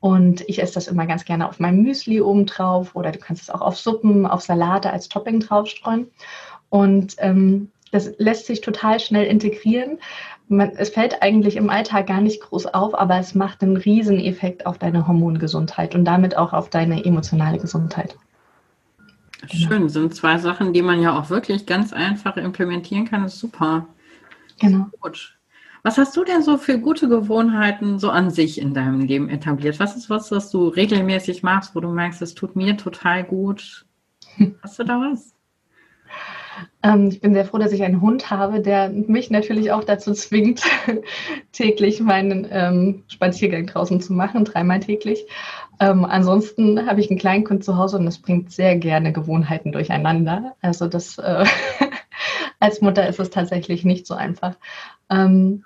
Und 0.00 0.42
ich 0.49 0.61
esse 0.61 0.75
das 0.75 0.88
immer 0.88 1.06
ganz 1.06 1.25
gerne 1.25 1.49
auf 1.49 1.61
meinem 1.61 1.83
Müsli 1.83 2.21
obendrauf 2.21 2.94
oder 2.94 3.11
du 3.11 3.18
kannst 3.18 3.42
es 3.42 3.50
auch 3.50 3.62
auf 3.62 3.78
Suppen, 3.78 4.26
auf 4.26 4.42
Salate 4.42 4.90
als 4.90 5.09
Topping 5.09 5.40
draufstreuen. 5.40 6.11
Und 6.68 7.14
ähm, 7.18 7.71
das 7.90 8.12
lässt 8.18 8.47
sich 8.47 8.61
total 8.61 9.00
schnell 9.00 9.25
integrieren. 9.25 9.99
Man, 10.48 10.72
es 10.76 10.90
fällt 10.90 11.22
eigentlich 11.22 11.56
im 11.56 11.70
Alltag 11.70 12.06
gar 12.06 12.20
nicht 12.20 12.42
groß 12.42 12.66
auf, 12.66 12.94
aber 12.98 13.18
es 13.18 13.34
macht 13.34 13.62
einen 13.62 13.76
riesen 13.76 14.20
Effekt 14.20 14.66
auf 14.66 14.78
deine 14.78 15.06
Hormongesundheit 15.06 15.94
und 15.94 16.04
damit 16.04 16.36
auch 16.36 16.52
auf 16.52 16.68
deine 16.68 17.04
emotionale 17.04 17.58
Gesundheit. 17.58 18.16
Schön, 19.50 19.88
sind 19.88 20.14
zwei 20.14 20.38
Sachen, 20.38 20.72
die 20.72 20.82
man 20.82 21.00
ja 21.00 21.18
auch 21.18 21.30
wirklich 21.30 21.66
ganz 21.66 21.92
einfach 21.92 22.36
implementieren 22.36 23.06
kann, 23.06 23.22
das 23.22 23.34
ist 23.34 23.40
super. 23.40 23.86
Genau. 24.60 24.86
Gut. 25.00 25.36
Was 25.82 25.98
hast 25.98 26.16
du 26.16 26.24
denn 26.24 26.42
so 26.42 26.56
für 26.56 26.78
gute 26.78 27.08
Gewohnheiten 27.10 27.98
so 27.98 28.08
an 28.08 28.30
sich 28.30 28.58
in 28.58 28.72
deinem 28.72 29.00
Leben 29.00 29.28
etabliert? 29.28 29.78
Was 29.80 29.96
ist 29.96 30.08
was, 30.08 30.30
was 30.30 30.50
du 30.50 30.68
regelmäßig 30.68 31.42
machst, 31.42 31.74
wo 31.74 31.80
du 31.80 31.90
merkst, 31.90 32.22
es 32.22 32.34
tut 32.34 32.56
mir 32.56 32.78
total 32.78 33.22
gut? 33.22 33.84
Hast 34.62 34.78
du 34.78 34.84
da 34.84 34.98
was? 34.98 35.33
Ähm, 36.82 37.08
ich 37.08 37.20
bin 37.20 37.34
sehr 37.34 37.44
froh, 37.44 37.58
dass 37.58 37.73
ich 37.73 37.82
einen 37.82 38.00
Hund 38.00 38.30
habe, 38.30 38.61
der 38.61 38.90
mich 38.90 39.30
natürlich 39.30 39.73
auch 39.73 39.84
dazu 39.84 40.12
zwingt, 40.12 40.62
täglich 41.52 42.00
meinen 42.00 42.46
ähm, 42.50 43.04
Spaziergang 43.08 43.66
draußen 43.66 44.00
zu 44.00 44.12
machen, 44.12 44.44
dreimal 44.44 44.80
täglich. 44.80 45.26
Ähm, 45.80 46.04
ansonsten 46.04 46.87
habe 46.87 47.00
ich 47.00 47.11
einen 47.11 47.18
Kleinkind 47.18 47.64
zu 47.64 47.76
Hause 47.76 47.99
und 47.99 48.04
das 48.04 48.18
bringt 48.18 48.52
sehr 48.52 48.76
gerne 48.76 49.12
Gewohnheiten 49.12 49.73
durcheinander. 49.73 50.54
Also 50.61 50.87
das 50.87 51.18
äh, 51.18 51.44
als 52.61 52.80
Mutter 52.80 53.08
ist 53.08 53.20
es 53.20 53.30
tatsächlich 53.30 53.84
nicht 53.84 54.06
so 54.06 54.14
einfach. 54.14 54.56
Ähm, 55.11 55.64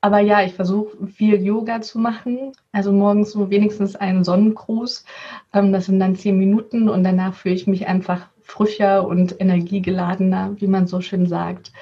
aber 0.00 0.20
ja, 0.20 0.42
ich 0.44 0.54
versuche 0.54 1.06
viel 1.08 1.42
Yoga 1.42 1.80
zu 1.80 1.98
machen. 1.98 2.52
Also 2.70 2.92
morgens 2.92 3.32
so 3.32 3.50
wenigstens 3.50 3.96
einen 3.96 4.24
Sonnengruß. 4.24 5.04
Ähm, 5.52 5.72
das 5.72 5.86
sind 5.86 5.98
dann 5.98 6.16
zehn 6.16 6.38
Minuten 6.38 6.88
und 6.88 7.02
danach 7.02 7.34
fühle 7.34 7.56
ich 7.56 7.66
mich 7.66 7.88
einfach 7.88 8.28
frischer 8.46 9.06
und 9.06 9.40
energiegeladener, 9.40 10.54
wie 10.58 10.68
man 10.68 10.86
so 10.86 11.00
schön 11.00 11.26
sagt. 11.26 11.72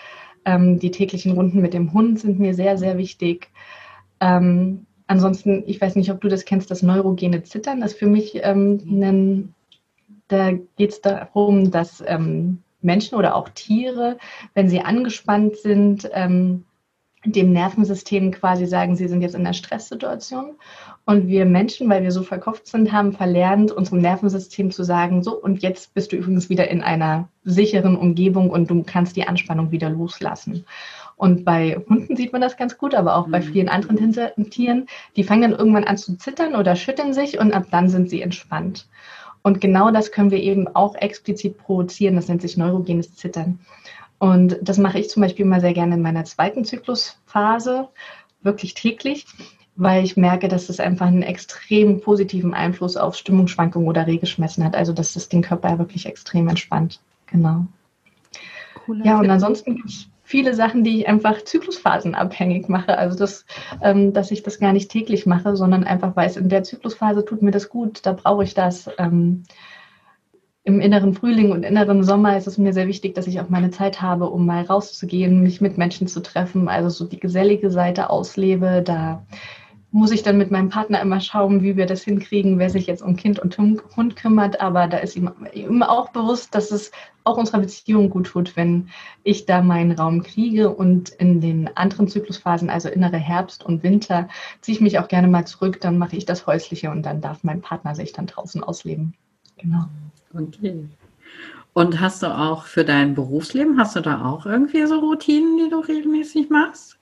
Ähm, 0.44 0.78
die 0.78 0.90
täglichen 0.90 1.32
Runden 1.32 1.60
mit 1.60 1.74
dem 1.74 1.92
Hund 1.92 2.18
sind 2.18 2.40
mir 2.40 2.54
sehr, 2.54 2.78
sehr 2.78 2.96
wichtig. 2.96 3.50
Ähm, 4.20 4.86
ansonsten, 5.06 5.62
ich 5.66 5.80
weiß 5.80 5.94
nicht, 5.96 6.10
ob 6.10 6.20
du 6.20 6.28
das 6.28 6.44
kennst, 6.44 6.70
das 6.70 6.82
neurogene 6.82 7.42
Zittern. 7.42 7.80
Das 7.80 7.92
ist 7.92 7.98
für 7.98 8.06
mich 8.06 8.40
ähm, 8.42 8.80
ein, 8.86 9.54
da 10.28 10.52
geht 10.52 10.90
es 10.90 11.00
darum, 11.02 11.70
dass 11.70 12.02
ähm, 12.06 12.62
Menschen 12.80 13.16
oder 13.16 13.36
auch 13.36 13.50
Tiere, 13.50 14.16
wenn 14.54 14.68
sie 14.68 14.80
angespannt 14.80 15.56
sind, 15.56 16.08
ähm, 16.12 16.64
dem 17.24 17.52
Nervensystem 17.52 18.30
quasi 18.32 18.66
sagen, 18.66 18.96
sie 18.96 19.08
sind 19.08 19.22
jetzt 19.22 19.34
in 19.34 19.40
einer 19.40 19.54
Stresssituation. 19.54 20.56
Und 21.06 21.28
wir 21.28 21.44
Menschen, 21.44 21.88
weil 21.88 22.02
wir 22.02 22.12
so 22.12 22.22
verkopft 22.22 22.66
sind, 22.66 22.92
haben 22.92 23.12
verlernt, 23.12 23.72
unserem 23.72 24.00
Nervensystem 24.00 24.70
zu 24.70 24.84
sagen, 24.84 25.22
so, 25.22 25.40
und 25.40 25.62
jetzt 25.62 25.94
bist 25.94 26.12
du 26.12 26.16
übrigens 26.16 26.48
wieder 26.48 26.68
in 26.68 26.82
einer 26.82 27.28
sicheren 27.44 27.96
Umgebung 27.96 28.50
und 28.50 28.70
du 28.70 28.82
kannst 28.84 29.16
die 29.16 29.26
Anspannung 29.26 29.70
wieder 29.70 29.90
loslassen. 29.90 30.64
Und 31.16 31.44
bei 31.44 31.80
Hunden 31.88 32.16
sieht 32.16 32.32
man 32.32 32.40
das 32.40 32.56
ganz 32.56 32.76
gut, 32.76 32.94
aber 32.94 33.16
auch 33.16 33.28
bei 33.28 33.40
mhm. 33.40 33.44
vielen 33.44 33.68
anderen 33.68 34.12
Tieren, 34.50 34.86
die 35.16 35.24
fangen 35.24 35.42
dann 35.42 35.58
irgendwann 35.58 35.84
an 35.84 35.96
zu 35.96 36.16
zittern 36.16 36.56
oder 36.56 36.74
schütteln 36.74 37.12
sich 37.12 37.38
und 37.38 37.52
ab 37.52 37.66
dann 37.70 37.88
sind 37.88 38.10
sie 38.10 38.22
entspannt. 38.22 38.88
Und 39.42 39.60
genau 39.60 39.90
das 39.90 40.10
können 40.10 40.30
wir 40.30 40.42
eben 40.42 40.74
auch 40.74 40.94
explizit 40.94 41.58
provozieren. 41.58 42.16
Das 42.16 42.28
nennt 42.28 42.40
sich 42.40 42.56
neurogenes 42.56 43.14
Zittern. 43.14 43.58
Und 44.24 44.56
das 44.62 44.78
mache 44.78 44.98
ich 44.98 45.10
zum 45.10 45.20
Beispiel 45.20 45.44
mal 45.44 45.60
sehr 45.60 45.74
gerne 45.74 45.96
in 45.96 46.00
meiner 46.00 46.24
zweiten 46.24 46.64
Zyklusphase, 46.64 47.88
wirklich 48.40 48.72
täglich, 48.72 49.26
weil 49.76 50.02
ich 50.02 50.16
merke, 50.16 50.48
dass 50.48 50.70
es 50.70 50.80
einfach 50.80 51.08
einen 51.08 51.22
extrem 51.22 52.00
positiven 52.00 52.54
Einfluss 52.54 52.96
auf 52.96 53.16
Stimmungsschwankungen 53.16 53.86
oder 53.86 54.06
Regelschmerzen 54.06 54.64
hat. 54.64 54.76
Also 54.76 54.94
dass 54.94 55.12
das 55.12 55.28
den 55.28 55.42
Körper 55.42 55.78
wirklich 55.78 56.06
extrem 56.06 56.48
entspannt. 56.48 57.02
Genau. 57.26 57.66
Cooler 58.86 59.04
ja, 59.04 59.20
und 59.20 59.28
ansonsten 59.28 59.76
gibt 59.76 59.90
es 59.90 60.08
viele 60.22 60.54
Sachen, 60.54 60.84
die 60.84 61.00
ich 61.00 61.08
einfach 61.08 61.42
zyklusphasenabhängig 61.42 62.66
mache. 62.68 62.96
Also 62.96 63.18
das, 63.18 63.44
ähm, 63.82 64.14
dass 64.14 64.30
ich 64.30 64.42
das 64.42 64.58
gar 64.58 64.72
nicht 64.72 64.90
täglich 64.90 65.26
mache, 65.26 65.54
sondern 65.54 65.84
einfach 65.84 66.16
weiß, 66.16 66.38
in 66.38 66.48
der 66.48 66.62
Zyklusphase 66.62 67.26
tut 67.26 67.42
mir 67.42 67.50
das 67.50 67.68
gut, 67.68 68.06
da 68.06 68.14
brauche 68.14 68.44
ich 68.44 68.54
das. 68.54 68.88
Ähm, 68.96 69.42
Im 70.66 70.80
inneren 70.80 71.12
Frühling 71.12 71.52
und 71.52 71.62
inneren 71.62 72.02
Sommer 72.02 72.38
ist 72.38 72.46
es 72.46 72.56
mir 72.56 72.72
sehr 72.72 72.88
wichtig, 72.88 73.14
dass 73.14 73.26
ich 73.26 73.38
auch 73.38 73.50
meine 73.50 73.70
Zeit 73.70 74.00
habe, 74.00 74.30
um 74.30 74.46
mal 74.46 74.62
rauszugehen, 74.62 75.42
mich 75.42 75.60
mit 75.60 75.76
Menschen 75.76 76.06
zu 76.06 76.22
treffen, 76.22 76.68
also 76.68 76.88
so 76.88 77.04
die 77.04 77.20
gesellige 77.20 77.70
Seite 77.70 78.08
auslebe. 78.08 78.80
Da 78.82 79.26
muss 79.90 80.10
ich 80.10 80.22
dann 80.22 80.38
mit 80.38 80.50
meinem 80.50 80.70
Partner 80.70 81.02
immer 81.02 81.20
schauen, 81.20 81.62
wie 81.62 81.76
wir 81.76 81.84
das 81.84 82.02
hinkriegen, 82.02 82.58
wer 82.58 82.70
sich 82.70 82.86
jetzt 82.86 83.02
um 83.02 83.14
Kind 83.14 83.38
und 83.38 83.58
Hund 83.58 84.16
kümmert. 84.16 84.62
Aber 84.62 84.88
da 84.88 84.96
ist 84.96 85.16
ihm 85.16 85.30
immer 85.52 85.90
auch 85.90 86.08
bewusst, 86.12 86.54
dass 86.54 86.70
es 86.70 86.92
auch 87.24 87.36
unserer 87.36 87.60
Beziehung 87.60 88.08
gut 88.08 88.28
tut, 88.28 88.56
wenn 88.56 88.88
ich 89.22 89.44
da 89.44 89.60
meinen 89.60 89.92
Raum 89.92 90.22
kriege. 90.22 90.74
Und 90.74 91.10
in 91.10 91.42
den 91.42 91.76
anderen 91.76 92.08
Zyklusphasen, 92.08 92.70
also 92.70 92.88
innere 92.88 93.18
Herbst 93.18 93.66
und 93.66 93.82
Winter, 93.82 94.28
ziehe 94.62 94.76
ich 94.76 94.80
mich 94.80 94.98
auch 94.98 95.08
gerne 95.08 95.28
mal 95.28 95.46
zurück. 95.46 95.82
Dann 95.82 95.98
mache 95.98 96.16
ich 96.16 96.24
das 96.24 96.46
Häusliche 96.46 96.90
und 96.90 97.02
dann 97.02 97.20
darf 97.20 97.44
mein 97.44 97.60
Partner 97.60 97.94
sich 97.94 98.14
dann 98.14 98.26
draußen 98.26 98.64
ausleben. 98.64 99.12
Genau. 99.58 99.84
Okay. 100.34 100.88
Und 101.72 102.00
hast 102.00 102.22
du 102.22 102.26
auch 102.26 102.64
für 102.64 102.84
dein 102.84 103.14
Berufsleben, 103.14 103.78
hast 103.78 103.96
du 103.96 104.00
da 104.00 104.24
auch 104.24 104.46
irgendwie 104.46 104.86
so 104.86 105.00
Routinen, 105.00 105.58
die 105.58 105.70
du 105.70 105.80
regelmäßig 105.80 106.48
machst? 106.48 106.98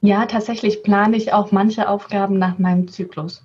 Ja, 0.00 0.26
tatsächlich 0.26 0.82
plane 0.82 1.16
ich 1.16 1.32
auch 1.32 1.52
manche 1.52 1.88
Aufgaben 1.88 2.38
nach 2.38 2.58
meinem 2.58 2.88
Zyklus. 2.88 3.44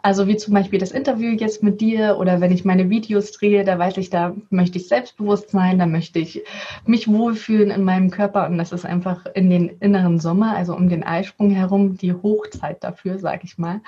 Also 0.00 0.26
wie 0.28 0.36
zum 0.36 0.54
Beispiel 0.54 0.78
das 0.78 0.92
Interview 0.92 1.30
jetzt 1.30 1.62
mit 1.62 1.80
dir 1.80 2.16
oder 2.18 2.40
wenn 2.40 2.52
ich 2.52 2.64
meine 2.64 2.88
Videos 2.88 3.32
drehe, 3.32 3.64
da 3.64 3.78
weiß 3.78 3.96
ich, 3.96 4.10
da 4.10 4.34
möchte 4.48 4.78
ich 4.78 4.86
selbstbewusst 4.86 5.50
sein, 5.50 5.78
da 5.78 5.86
möchte 5.86 6.18
ich 6.20 6.42
mich 6.86 7.08
wohlfühlen 7.08 7.70
in 7.70 7.82
meinem 7.82 8.10
Körper 8.10 8.46
und 8.46 8.58
das 8.58 8.72
ist 8.72 8.86
einfach 8.86 9.26
in 9.34 9.50
den 9.50 9.68
inneren 9.80 10.20
Sommer, 10.20 10.56
also 10.56 10.74
um 10.74 10.88
den 10.88 11.02
Eisprung 11.02 11.50
herum, 11.50 11.96
die 11.96 12.12
Hochzeit 12.14 12.82
dafür, 12.84 13.18
sage 13.18 13.42
ich 13.44 13.58
mal. 13.58 13.80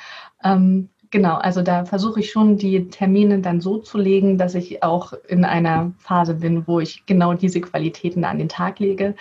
Ähm, 0.43 0.89
genau, 1.11 1.37
also 1.37 1.63
da 1.63 1.85
versuche 1.85 2.21
ich 2.21 2.31
schon 2.31 2.57
die 2.57 2.89
Termine 2.89 3.41
dann 3.41 3.61
so 3.61 3.79
zu 3.79 3.99
legen, 3.99 4.39
dass 4.39 4.55
ich 4.55 4.83
auch 4.83 5.13
in 5.29 5.45
einer 5.45 5.93
Phase 5.99 6.35
bin, 6.35 6.67
wo 6.67 6.81
ich 6.81 7.05
genau 7.07 7.35
diese 7.35 7.61
Qualitäten 7.61 8.25
an 8.25 8.39
den 8.39 8.49
Tag 8.49 8.79
lege. 8.79 9.15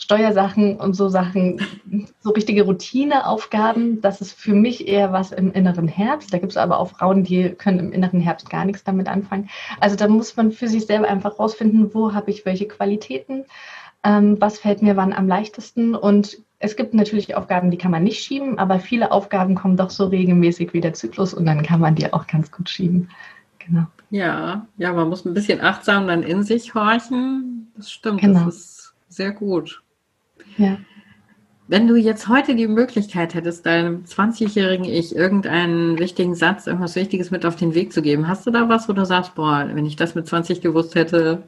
Steuersachen 0.00 0.76
und 0.76 0.94
so 0.94 1.08
Sachen, 1.08 1.60
so 2.20 2.30
richtige 2.30 2.62
Routineaufgaben, 2.62 4.00
das 4.00 4.20
ist 4.20 4.32
für 4.32 4.54
mich 4.54 4.86
eher 4.86 5.12
was 5.12 5.32
im 5.32 5.52
inneren 5.52 5.88
Herbst. 5.88 6.32
Da 6.32 6.38
gibt 6.38 6.52
es 6.52 6.56
aber 6.56 6.78
auch 6.78 6.90
Frauen, 6.90 7.24
die 7.24 7.50
können 7.50 7.80
im 7.80 7.92
inneren 7.92 8.20
Herbst 8.20 8.48
gar 8.48 8.64
nichts 8.64 8.84
damit 8.84 9.08
anfangen. 9.08 9.50
Also 9.80 9.96
da 9.96 10.06
muss 10.06 10.36
man 10.36 10.52
für 10.52 10.68
sich 10.68 10.86
selber 10.86 11.08
einfach 11.08 11.38
rausfinden, 11.40 11.92
wo 11.94 12.14
habe 12.14 12.30
ich 12.30 12.46
welche 12.46 12.68
Qualitäten, 12.68 13.44
ähm, 14.04 14.36
was 14.40 14.60
fällt 14.60 14.82
mir 14.82 14.96
wann 14.96 15.12
am 15.12 15.26
leichtesten. 15.26 15.96
Und 15.96 16.44
es 16.60 16.76
gibt 16.76 16.94
natürlich 16.94 17.36
Aufgaben, 17.36 17.70
die 17.70 17.78
kann 17.78 17.90
man 17.90 18.02
nicht 18.02 18.22
schieben, 18.22 18.58
aber 18.58 18.80
viele 18.80 19.12
Aufgaben 19.12 19.54
kommen 19.54 19.76
doch 19.76 19.90
so 19.90 20.06
regelmäßig 20.06 20.72
wie 20.72 20.80
der 20.80 20.92
Zyklus 20.92 21.32
und 21.32 21.46
dann 21.46 21.62
kann 21.62 21.80
man 21.80 21.94
die 21.94 22.12
auch 22.12 22.26
ganz 22.26 22.50
gut 22.50 22.68
schieben. 22.68 23.08
Genau. 23.58 23.86
Ja, 24.10 24.66
ja, 24.76 24.92
man 24.92 25.08
muss 25.08 25.24
ein 25.24 25.34
bisschen 25.34 25.60
achtsam 25.60 26.08
dann 26.08 26.22
in 26.22 26.42
sich 26.42 26.74
horchen. 26.74 27.70
Das 27.76 27.90
stimmt, 27.90 28.20
genau. 28.20 28.46
das 28.46 28.56
ist 28.56 28.94
sehr 29.08 29.32
gut. 29.32 29.82
Ja. 30.56 30.78
Wenn 31.68 31.86
du 31.86 31.96
jetzt 31.96 32.28
heute 32.28 32.56
die 32.56 32.66
Möglichkeit 32.66 33.34
hättest, 33.34 33.66
deinem 33.66 34.04
20-jährigen 34.04 34.86
Ich 34.86 35.14
irgendeinen 35.14 35.98
wichtigen 35.98 36.34
Satz, 36.34 36.66
irgendwas 36.66 36.96
Wichtiges 36.96 37.30
mit 37.30 37.44
auf 37.44 37.56
den 37.56 37.74
Weg 37.74 37.92
zu 37.92 38.00
geben, 38.00 38.26
hast 38.26 38.46
du 38.46 38.50
da 38.50 38.70
was, 38.70 38.88
wo 38.88 38.94
du 38.94 39.04
sagst, 39.04 39.34
boah, 39.34 39.68
wenn 39.70 39.84
ich 39.84 39.96
das 39.96 40.14
mit 40.14 40.26
20 40.26 40.62
gewusst 40.62 40.94
hätte? 40.94 41.42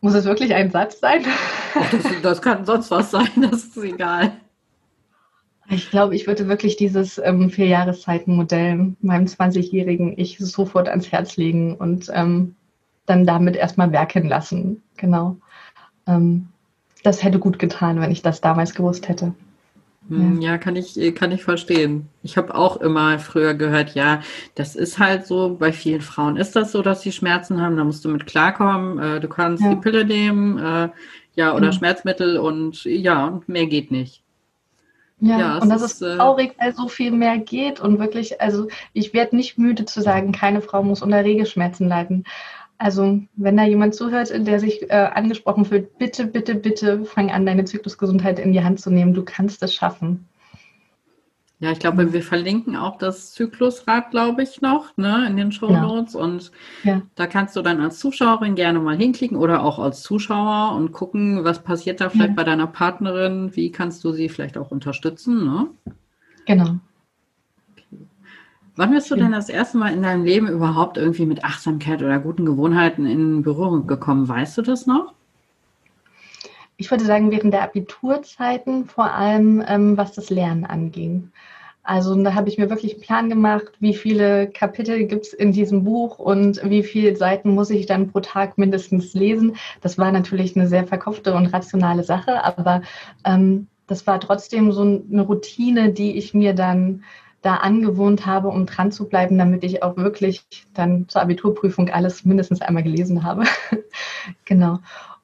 Muss 0.00 0.14
es 0.14 0.24
wirklich 0.24 0.54
ein 0.54 0.70
Satz 0.70 1.00
sein? 1.00 1.24
Das, 1.92 2.22
das 2.22 2.42
kann 2.42 2.64
sonst 2.64 2.90
was 2.90 3.10
sein, 3.10 3.28
das 3.50 3.64
ist 3.64 3.76
egal. 3.76 4.32
Ich 5.68 5.90
glaube, 5.90 6.16
ich 6.16 6.26
würde 6.26 6.48
wirklich 6.48 6.76
dieses 6.76 7.18
ähm, 7.18 7.48
Vierjahreszeitenmodell 7.48 8.96
meinem 9.00 9.26
20-jährigen 9.26 10.18
Ich 10.18 10.38
sofort 10.38 10.88
ans 10.88 11.12
Herz 11.12 11.36
legen 11.36 11.76
und 11.76 12.10
ähm, 12.12 12.56
dann 13.06 13.24
damit 13.24 13.56
erstmal 13.56 13.92
werken 13.92 14.28
lassen. 14.28 14.82
Genau. 14.96 15.36
Ähm, 16.08 16.48
das 17.04 17.22
hätte 17.22 17.38
gut 17.38 17.58
getan, 17.58 18.00
wenn 18.00 18.10
ich 18.10 18.22
das 18.22 18.40
damals 18.40 18.74
gewusst 18.74 19.08
hätte. 19.08 19.32
Hm, 20.10 20.40
ja, 20.40 20.58
kann 20.58 20.74
ich, 20.74 21.14
kann 21.14 21.30
ich 21.30 21.44
verstehen. 21.44 22.08
Ich 22.24 22.36
habe 22.36 22.54
auch 22.56 22.78
immer 22.78 23.20
früher 23.20 23.54
gehört, 23.54 23.94
ja, 23.94 24.20
das 24.56 24.74
ist 24.74 24.98
halt 24.98 25.24
so, 25.24 25.56
bei 25.56 25.72
vielen 25.72 26.00
Frauen 26.00 26.36
ist 26.36 26.56
das 26.56 26.72
so, 26.72 26.82
dass 26.82 27.02
sie 27.02 27.12
Schmerzen 27.12 27.60
haben, 27.60 27.76
da 27.76 27.84
musst 27.84 28.04
du 28.04 28.08
mit 28.08 28.26
klarkommen, 28.26 28.98
äh, 28.98 29.20
du 29.20 29.28
kannst 29.28 29.62
ja. 29.62 29.70
die 29.70 29.76
Pille 29.76 30.04
nehmen, 30.04 30.58
äh, 30.58 30.88
ja, 31.36 31.54
oder 31.54 31.68
mhm. 31.68 31.72
Schmerzmittel 31.72 32.38
und 32.38 32.84
ja, 32.84 33.26
und 33.26 33.48
mehr 33.48 33.66
geht 33.66 33.92
nicht. 33.92 34.24
Ja, 35.20 35.38
ja 35.38 35.58
und 35.58 35.68
das 35.68 35.82
ist, 35.82 36.02
ist 36.02 36.02
äh, 36.02 36.16
traurig, 36.16 36.56
weil 36.58 36.74
so 36.74 36.88
viel 36.88 37.12
mehr 37.12 37.38
geht 37.38 37.78
und 37.78 38.00
wirklich, 38.00 38.40
also 38.40 38.66
ich 38.92 39.14
werde 39.14 39.36
nicht 39.36 39.58
müde 39.58 39.84
zu 39.84 40.02
sagen, 40.02 40.32
keine 40.32 40.60
Frau 40.60 40.82
muss 40.82 41.02
unter 41.02 41.24
Regelschmerzen 41.24 41.86
leiden. 41.86 42.24
Also, 42.80 43.20
wenn 43.36 43.58
da 43.58 43.64
jemand 43.64 43.94
zuhört, 43.94 44.30
der 44.34 44.58
sich 44.58 44.90
äh, 44.90 45.10
angesprochen 45.12 45.66
fühlt, 45.66 45.98
bitte, 45.98 46.26
bitte, 46.26 46.54
bitte 46.54 47.04
fang 47.04 47.30
an, 47.30 47.44
deine 47.44 47.66
Zyklusgesundheit 47.66 48.38
in 48.38 48.54
die 48.54 48.64
Hand 48.64 48.80
zu 48.80 48.88
nehmen. 48.88 49.12
Du 49.12 49.22
kannst 49.22 49.62
es 49.62 49.74
schaffen. 49.74 50.26
Ja, 51.58 51.72
ich 51.72 51.78
glaube, 51.78 52.14
wir 52.14 52.22
verlinken 52.22 52.76
auch 52.76 52.96
das 52.96 53.32
Zyklusrad, 53.32 54.12
glaube 54.12 54.42
ich, 54.42 54.62
noch 54.62 54.96
ne, 54.96 55.26
in 55.28 55.36
den 55.36 55.52
Show 55.52 55.66
genau. 55.66 55.96
Notes. 55.96 56.14
Genau. 56.14 56.24
Und 56.24 56.52
ja. 56.82 57.02
da 57.16 57.26
kannst 57.26 57.54
du 57.54 57.60
dann 57.60 57.82
als 57.82 57.98
Zuschauerin 57.98 58.54
gerne 58.54 58.78
mal 58.78 58.96
hinklicken 58.96 59.36
oder 59.36 59.62
auch 59.62 59.78
als 59.78 60.00
Zuschauer 60.00 60.74
und 60.74 60.92
gucken, 60.92 61.44
was 61.44 61.62
passiert 61.62 62.00
da 62.00 62.08
vielleicht 62.08 62.30
ja. 62.30 62.34
bei 62.34 62.44
deiner 62.44 62.66
Partnerin, 62.66 63.54
wie 63.56 63.70
kannst 63.70 64.02
du 64.04 64.12
sie 64.12 64.30
vielleicht 64.30 64.56
auch 64.56 64.70
unterstützen. 64.70 65.44
Ne? 65.44 65.66
Genau. 66.46 66.76
Wann 68.80 68.92
bist 68.92 69.10
du 69.10 69.14
denn 69.14 69.32
das 69.32 69.50
erste 69.50 69.76
Mal 69.76 69.92
in 69.92 70.00
deinem 70.00 70.24
Leben 70.24 70.48
überhaupt 70.48 70.96
irgendwie 70.96 71.26
mit 71.26 71.44
Achtsamkeit 71.44 72.02
oder 72.02 72.18
guten 72.18 72.46
Gewohnheiten 72.46 73.04
in 73.04 73.42
Berührung 73.42 73.86
gekommen? 73.86 74.26
Weißt 74.26 74.56
du 74.56 74.62
das 74.62 74.86
noch? 74.86 75.12
Ich 76.78 76.90
würde 76.90 77.04
sagen, 77.04 77.30
während 77.30 77.52
der 77.52 77.62
Abiturzeiten, 77.62 78.86
vor 78.86 79.12
allem 79.12 79.62
ähm, 79.68 79.98
was 79.98 80.12
das 80.12 80.30
Lernen 80.30 80.64
anging. 80.64 81.30
Also 81.82 82.14
da 82.22 82.32
habe 82.32 82.48
ich 82.48 82.56
mir 82.56 82.70
wirklich 82.70 82.94
einen 82.94 83.02
Plan 83.02 83.28
gemacht, 83.28 83.70
wie 83.80 83.92
viele 83.92 84.48
Kapitel 84.48 85.04
gibt 85.04 85.26
es 85.26 85.32
in 85.34 85.52
diesem 85.52 85.84
Buch 85.84 86.18
und 86.18 86.62
wie 86.64 86.82
viele 86.82 87.14
Seiten 87.16 87.50
muss 87.50 87.68
ich 87.68 87.84
dann 87.84 88.10
pro 88.10 88.20
Tag 88.20 88.56
mindestens 88.56 89.12
lesen. 89.12 89.56
Das 89.82 89.98
war 89.98 90.10
natürlich 90.10 90.56
eine 90.56 90.66
sehr 90.66 90.86
verkopfte 90.86 91.34
und 91.34 91.52
rationale 91.52 92.02
Sache, 92.02 92.42
aber 92.42 92.80
ähm, 93.26 93.66
das 93.86 94.06
war 94.06 94.20
trotzdem 94.20 94.72
so 94.72 94.80
eine 94.80 95.20
Routine, 95.20 95.92
die 95.92 96.16
ich 96.16 96.32
mir 96.32 96.54
dann 96.54 97.02
da 97.42 97.56
angewohnt 97.56 98.26
habe, 98.26 98.48
um 98.48 98.66
dran 98.66 98.92
zu 98.92 99.08
bleiben, 99.08 99.38
damit 99.38 99.64
ich 99.64 99.82
auch 99.82 99.96
wirklich 99.96 100.44
dann 100.74 101.08
zur 101.08 101.22
Abiturprüfung 101.22 101.88
alles 101.88 102.24
mindestens 102.24 102.60
einmal 102.60 102.82
gelesen 102.82 103.24
habe. 103.24 103.44
genau. 104.44 104.80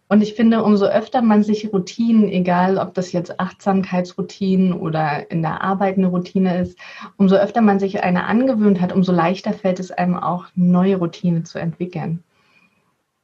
Und 0.09 0.23
ich 0.23 0.35
finde, 0.35 0.63
umso 0.63 0.87
öfter 0.87 1.21
man 1.21 1.43
sich 1.43 1.73
Routinen, 1.73 2.29
egal 2.29 2.79
ob 2.79 2.95
das 2.95 3.11
jetzt 3.11 3.41
Achtsamkeitsroutinen 3.41 4.73
oder 4.73 5.31
in 5.31 5.43
der 5.43 5.63
Arbeit 5.63 5.99
eine 5.99 6.07
Routine 6.07 6.61
ist, 6.61 6.79
umso 7.17 7.35
öfter 7.35 7.61
man 7.61 7.81
sich 7.81 8.05
eine 8.05 8.25
angewöhnt 8.25 8.81
hat, 8.81 8.93
umso 8.93 9.11
leichter 9.11 9.53
fällt 9.53 9.81
es 9.81 9.91
einem 9.91 10.17
auch, 10.17 10.47
neue 10.55 10.97
Routinen 10.97 11.45
zu 11.45 11.59
entwickeln. 11.59 12.23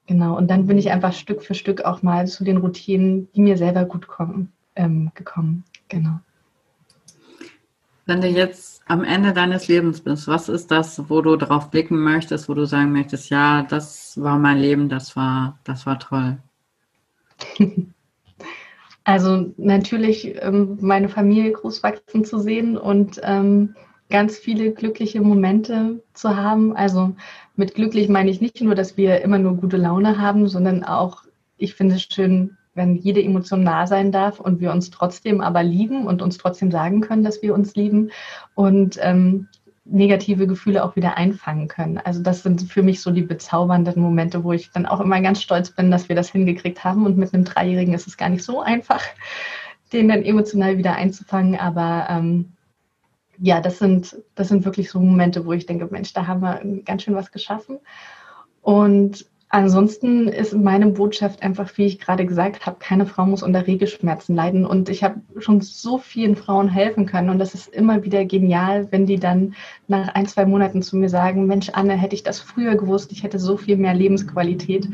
Genau. 0.09 0.37
Und 0.37 0.51
dann 0.51 0.67
bin 0.67 0.77
ich 0.77 0.91
einfach 0.91 1.13
Stück 1.13 1.43
für 1.43 1.55
Stück 1.55 1.85
auch 1.85 2.03
mal 2.03 2.27
zu 2.27 2.43
den 2.43 2.57
Routinen, 2.57 3.29
die 3.33 3.43
mir 3.43 3.57
selber 3.57 3.85
gut 3.85 4.09
kommen, 4.09 4.53
ähm, 4.75 5.13
gekommen. 5.15 5.63
Genau. 5.89 6.19
Wenn 8.05 8.21
du 8.21 8.29
jetzt 8.29 8.83
am 8.87 9.05
Ende 9.05 9.33
deines 9.33 9.69
Lebens 9.69 10.01
bist, 10.01 10.27
was 10.27 10.49
ist 10.49 10.71
das, 10.71 11.09
wo 11.09 11.23
du 11.23 11.37
drauf 11.37 11.71
blicken 11.71 11.99
möchtest, 12.03 12.49
wo 12.49 12.55
du 12.55 12.67
sagen 12.67 12.93
möchtest, 12.93 13.31
ja, 13.31 13.63
das 13.63 14.21
war 14.21 14.39
mein 14.39 14.59
Leben, 14.59 14.89
das 14.89 15.15
war, 15.17 15.59
das 15.65 15.87
war 15.87 15.99
toll? 15.99 16.39
Also 19.05 19.53
natürlich 19.57 20.37
ähm, 20.41 20.79
meine 20.81 21.09
Familie 21.09 21.51
groß 21.51 21.83
wachsen 21.83 22.25
zu 22.25 22.39
sehen 22.39 22.77
und 22.77 23.21
ähm, 23.25 23.75
ganz 24.11 24.37
viele 24.37 24.73
glückliche 24.73 25.21
Momente 25.21 26.03
zu 26.13 26.37
haben. 26.37 26.77
Also 26.77 27.17
mit 27.57 27.75
glücklich 27.75 28.09
meine 28.09 28.31
ich 28.31 28.41
nicht 28.41 28.61
nur, 28.61 28.75
dass 28.75 28.97
wir 28.97 29.23
immer 29.23 29.39
nur 29.39 29.57
gute 29.57 29.77
Laune 29.77 30.21
haben, 30.21 30.47
sondern 30.47 30.85
auch, 30.85 31.25
ich 31.57 31.75
finde 31.75 31.97
es 31.97 32.03
schön, 32.03 32.57
wenn 32.75 32.97
jede 32.97 33.23
Emotion 33.23 33.63
nah 33.63 33.87
sein 33.87 34.13
darf 34.13 34.41
und 34.41 34.61
wir 34.61 34.73
uns 34.73 34.91
trotzdem 34.91 35.41
aber 35.41 35.63
lieben 35.63 36.07
und 36.07 36.23
uns 36.23 36.39
trotzdem 36.39 36.71
sagen 36.71 37.01
können, 37.01 37.25
dass 37.25 37.43
wir 37.43 37.55
uns 37.55 37.75
lieben 37.75 38.11
und 38.55 38.99
ähm, 39.01 39.49
negative 39.85 40.47
Gefühle 40.47 40.85
auch 40.85 40.97
wieder 40.97 41.17
einfangen 41.17 41.69
können. 41.69 41.99
Also 41.99 42.23
das 42.23 42.43
sind 42.43 42.63
für 42.63 42.83
mich 42.83 43.01
so 43.01 43.11
die 43.11 43.23
bezaubernden 43.23 44.01
Momente, 44.01 44.45
wo 44.45 44.53
ich 44.53 44.71
dann 44.71 44.87
auch 44.87 45.01
immer 45.01 45.21
ganz 45.21 45.43
stolz 45.43 45.71
bin, 45.71 45.91
dass 45.91 46.09
wir 46.09 46.17
das 46.17 46.31
hingekriegt 46.31 46.85
haben. 46.85 47.05
Und 47.05 47.19
mit 47.19 47.35
einem 47.35 47.45
Dreijährigen 47.45 47.95
ist 47.95 48.07
es 48.07 48.17
gar 48.17 48.29
nicht 48.29 48.45
so 48.45 48.61
einfach, 48.61 49.03
den 49.93 50.09
dann 50.09 50.23
emotional 50.23 50.79
wieder 50.79 50.95
einzufangen. 50.95 51.59
Aber 51.59 52.07
ähm, 52.09 52.53
ja, 53.39 53.61
das 53.61 53.81
sind, 53.81 54.17
das 54.37 54.49
sind 54.49 54.65
wirklich 54.65 54.89
so 54.89 55.01
Momente, 55.01 55.45
wo 55.45 55.53
ich 55.53 55.67
denke, 55.67 55.89
Mensch, 55.91 56.13
da 56.13 56.29
haben 56.29 56.41
wir 56.41 56.61
ganz 56.85 57.03
schön 57.03 57.17
was 57.17 57.33
geschaffen. 57.33 57.81
Und 58.61 59.27
Ansonsten 59.55 60.29
ist 60.29 60.55
meine 60.55 60.87
Botschaft 60.87 61.43
einfach, 61.43 61.77
wie 61.77 61.85
ich 61.85 61.99
gerade 61.99 62.25
gesagt 62.25 62.65
habe, 62.65 62.79
keine 62.81 63.05
Frau 63.05 63.27
muss 63.27 63.43
unter 63.43 63.67
Regelschmerzen 63.67 64.35
leiden. 64.35 64.65
Und 64.65 64.89
ich 64.89 65.05
habe 65.05 65.21
schon 65.41 65.61
so 65.61 65.99
vielen 65.99 66.37
Frauen 66.37 66.71
helfen 66.71 67.05
können. 67.05 67.29
Und 67.29 67.39
das 67.39 67.53
ist 67.53 67.69
immer 67.69 68.03
wieder 68.03 68.25
genial, 68.25 68.91
wenn 68.91 69.05
die 69.05 69.19
dann 69.19 69.55
nach 69.89 70.09
ein, 70.15 70.25
zwei 70.25 70.47
Monaten 70.47 70.81
zu 70.81 70.97
mir 70.97 71.11
sagen, 71.11 71.45
Mensch, 71.47 71.69
Anne, 71.75 71.99
hätte 71.99 72.15
ich 72.15 72.23
das 72.23 72.41
früher 72.41 72.77
gewusst, 72.77 73.13
ich 73.13 73.25
hätte 73.25 73.39
so 73.39 73.59
viel 73.59 73.77
mehr 73.77 73.93
Lebensqualität. 73.93 74.89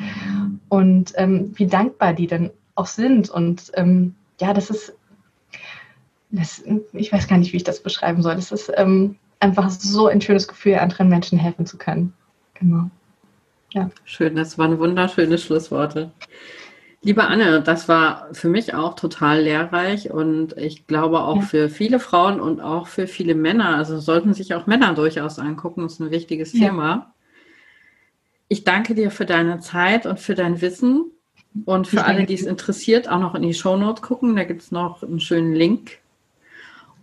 Und 0.69 1.13
ähm, 1.15 1.53
wie 1.55 1.69
dankbar 1.69 2.13
die 2.13 2.27
dann 2.27 2.51
auch 2.75 2.87
sind. 2.87 3.31
Und 3.31 3.71
ähm, 3.75 4.17
ja, 4.41 4.53
das 4.55 4.71
ist, 4.71 4.93
das, 6.33 6.65
ich 6.95 7.13
weiß 7.13 7.29
gar 7.29 7.39
nicht, 7.39 7.53
wie 7.53 7.59
ich 7.59 7.65
das 7.65 7.81
beschreiben 7.81 8.23
soll. 8.23 8.35
Das 8.35 8.51
ist 8.51 8.73
ähm, 8.75 9.19
einfach 9.39 9.71
so 9.71 10.09
ein 10.09 10.21
schönes 10.21 10.49
Gefühl, 10.49 10.75
anderen 10.81 11.09
Menschen 11.09 11.39
helfen 11.39 11.65
zu 11.65 11.79
können. 11.79 12.13
Genau. 12.55 12.91
Ja. 13.73 13.91
Schön, 14.05 14.37
das 14.37 14.59
waren 14.59 14.79
wunderschöne 14.79 15.39
Schlussworte. 15.39 16.11
Liebe 17.03 17.25
Anne, 17.25 17.63
das 17.63 17.89
war 17.89 18.29
für 18.33 18.49
mich 18.49 18.75
auch 18.75 18.95
total 18.97 19.43
lehrreich 19.43 20.11
und 20.11 20.57
ich 20.57 20.87
glaube 20.89 21.21
auch 21.21 21.37
ja. 21.37 21.43
für 21.43 21.69
viele 21.69 22.01
Frauen 22.01 22.41
und 22.41 22.61
auch 22.61 22.89
für 22.89 23.07
viele 23.07 23.37
Männer, 23.37 23.77
also 23.77 23.99
sollten 23.99 24.35
sich 24.35 24.55
auch 24.55 24.67
Männer 24.67 24.95
durchaus 24.95 25.39
angucken, 25.39 25.83
das 25.83 25.95
ist 25.95 26.01
ein 26.01 26.11
wichtiges 26.11 26.53
ja. 26.55 26.67
Thema. 26.67 27.15
Ich 28.49 28.65
danke 28.65 28.95
dir 28.95 29.13
für 29.13 29.27
deine 29.27 29.61
Zeit 29.61 30.07
und 30.07 30.19
für 30.19 30.35
dein 30.35 30.61
Wissen 30.61 31.13
und 31.67 31.87
für 31.87 32.05
alle, 32.05 32.25
die 32.25 32.35
es 32.35 32.43
interessiert, 32.43 33.09
auch 33.09 33.21
noch 33.21 33.35
in 33.35 33.43
die 33.43 33.55
Shownote 33.55 34.03
gucken, 34.03 34.35
da 34.35 34.45
gibt 34.45 34.63
es 34.63 34.73
noch 34.73 35.03
einen 35.03 35.21
schönen 35.21 35.55
Link. 35.55 35.99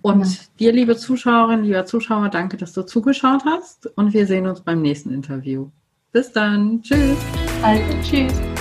Und 0.01 0.25
ja. 0.25 0.39
dir, 0.60 0.71
liebe 0.73 0.97
Zuschauerin, 0.97 1.63
lieber 1.63 1.86
Zuschauer, 1.86 2.30
danke, 2.30 2.58
dass 2.58 2.73
du 2.73 2.84
zugeschaut 2.84 3.45
hast 3.45 3.88
und 3.95 4.13
wir 4.13 4.28
sehen 4.28 4.45
uns 4.45 4.62
beim 4.62 4.82
nächsten 4.82 5.13
Interview. 5.13 5.69
Bis 6.15 6.32
dann. 6.32 6.82
Tschüss. 6.82 7.17
Also, 7.62 7.84
tschüss. 8.01 8.54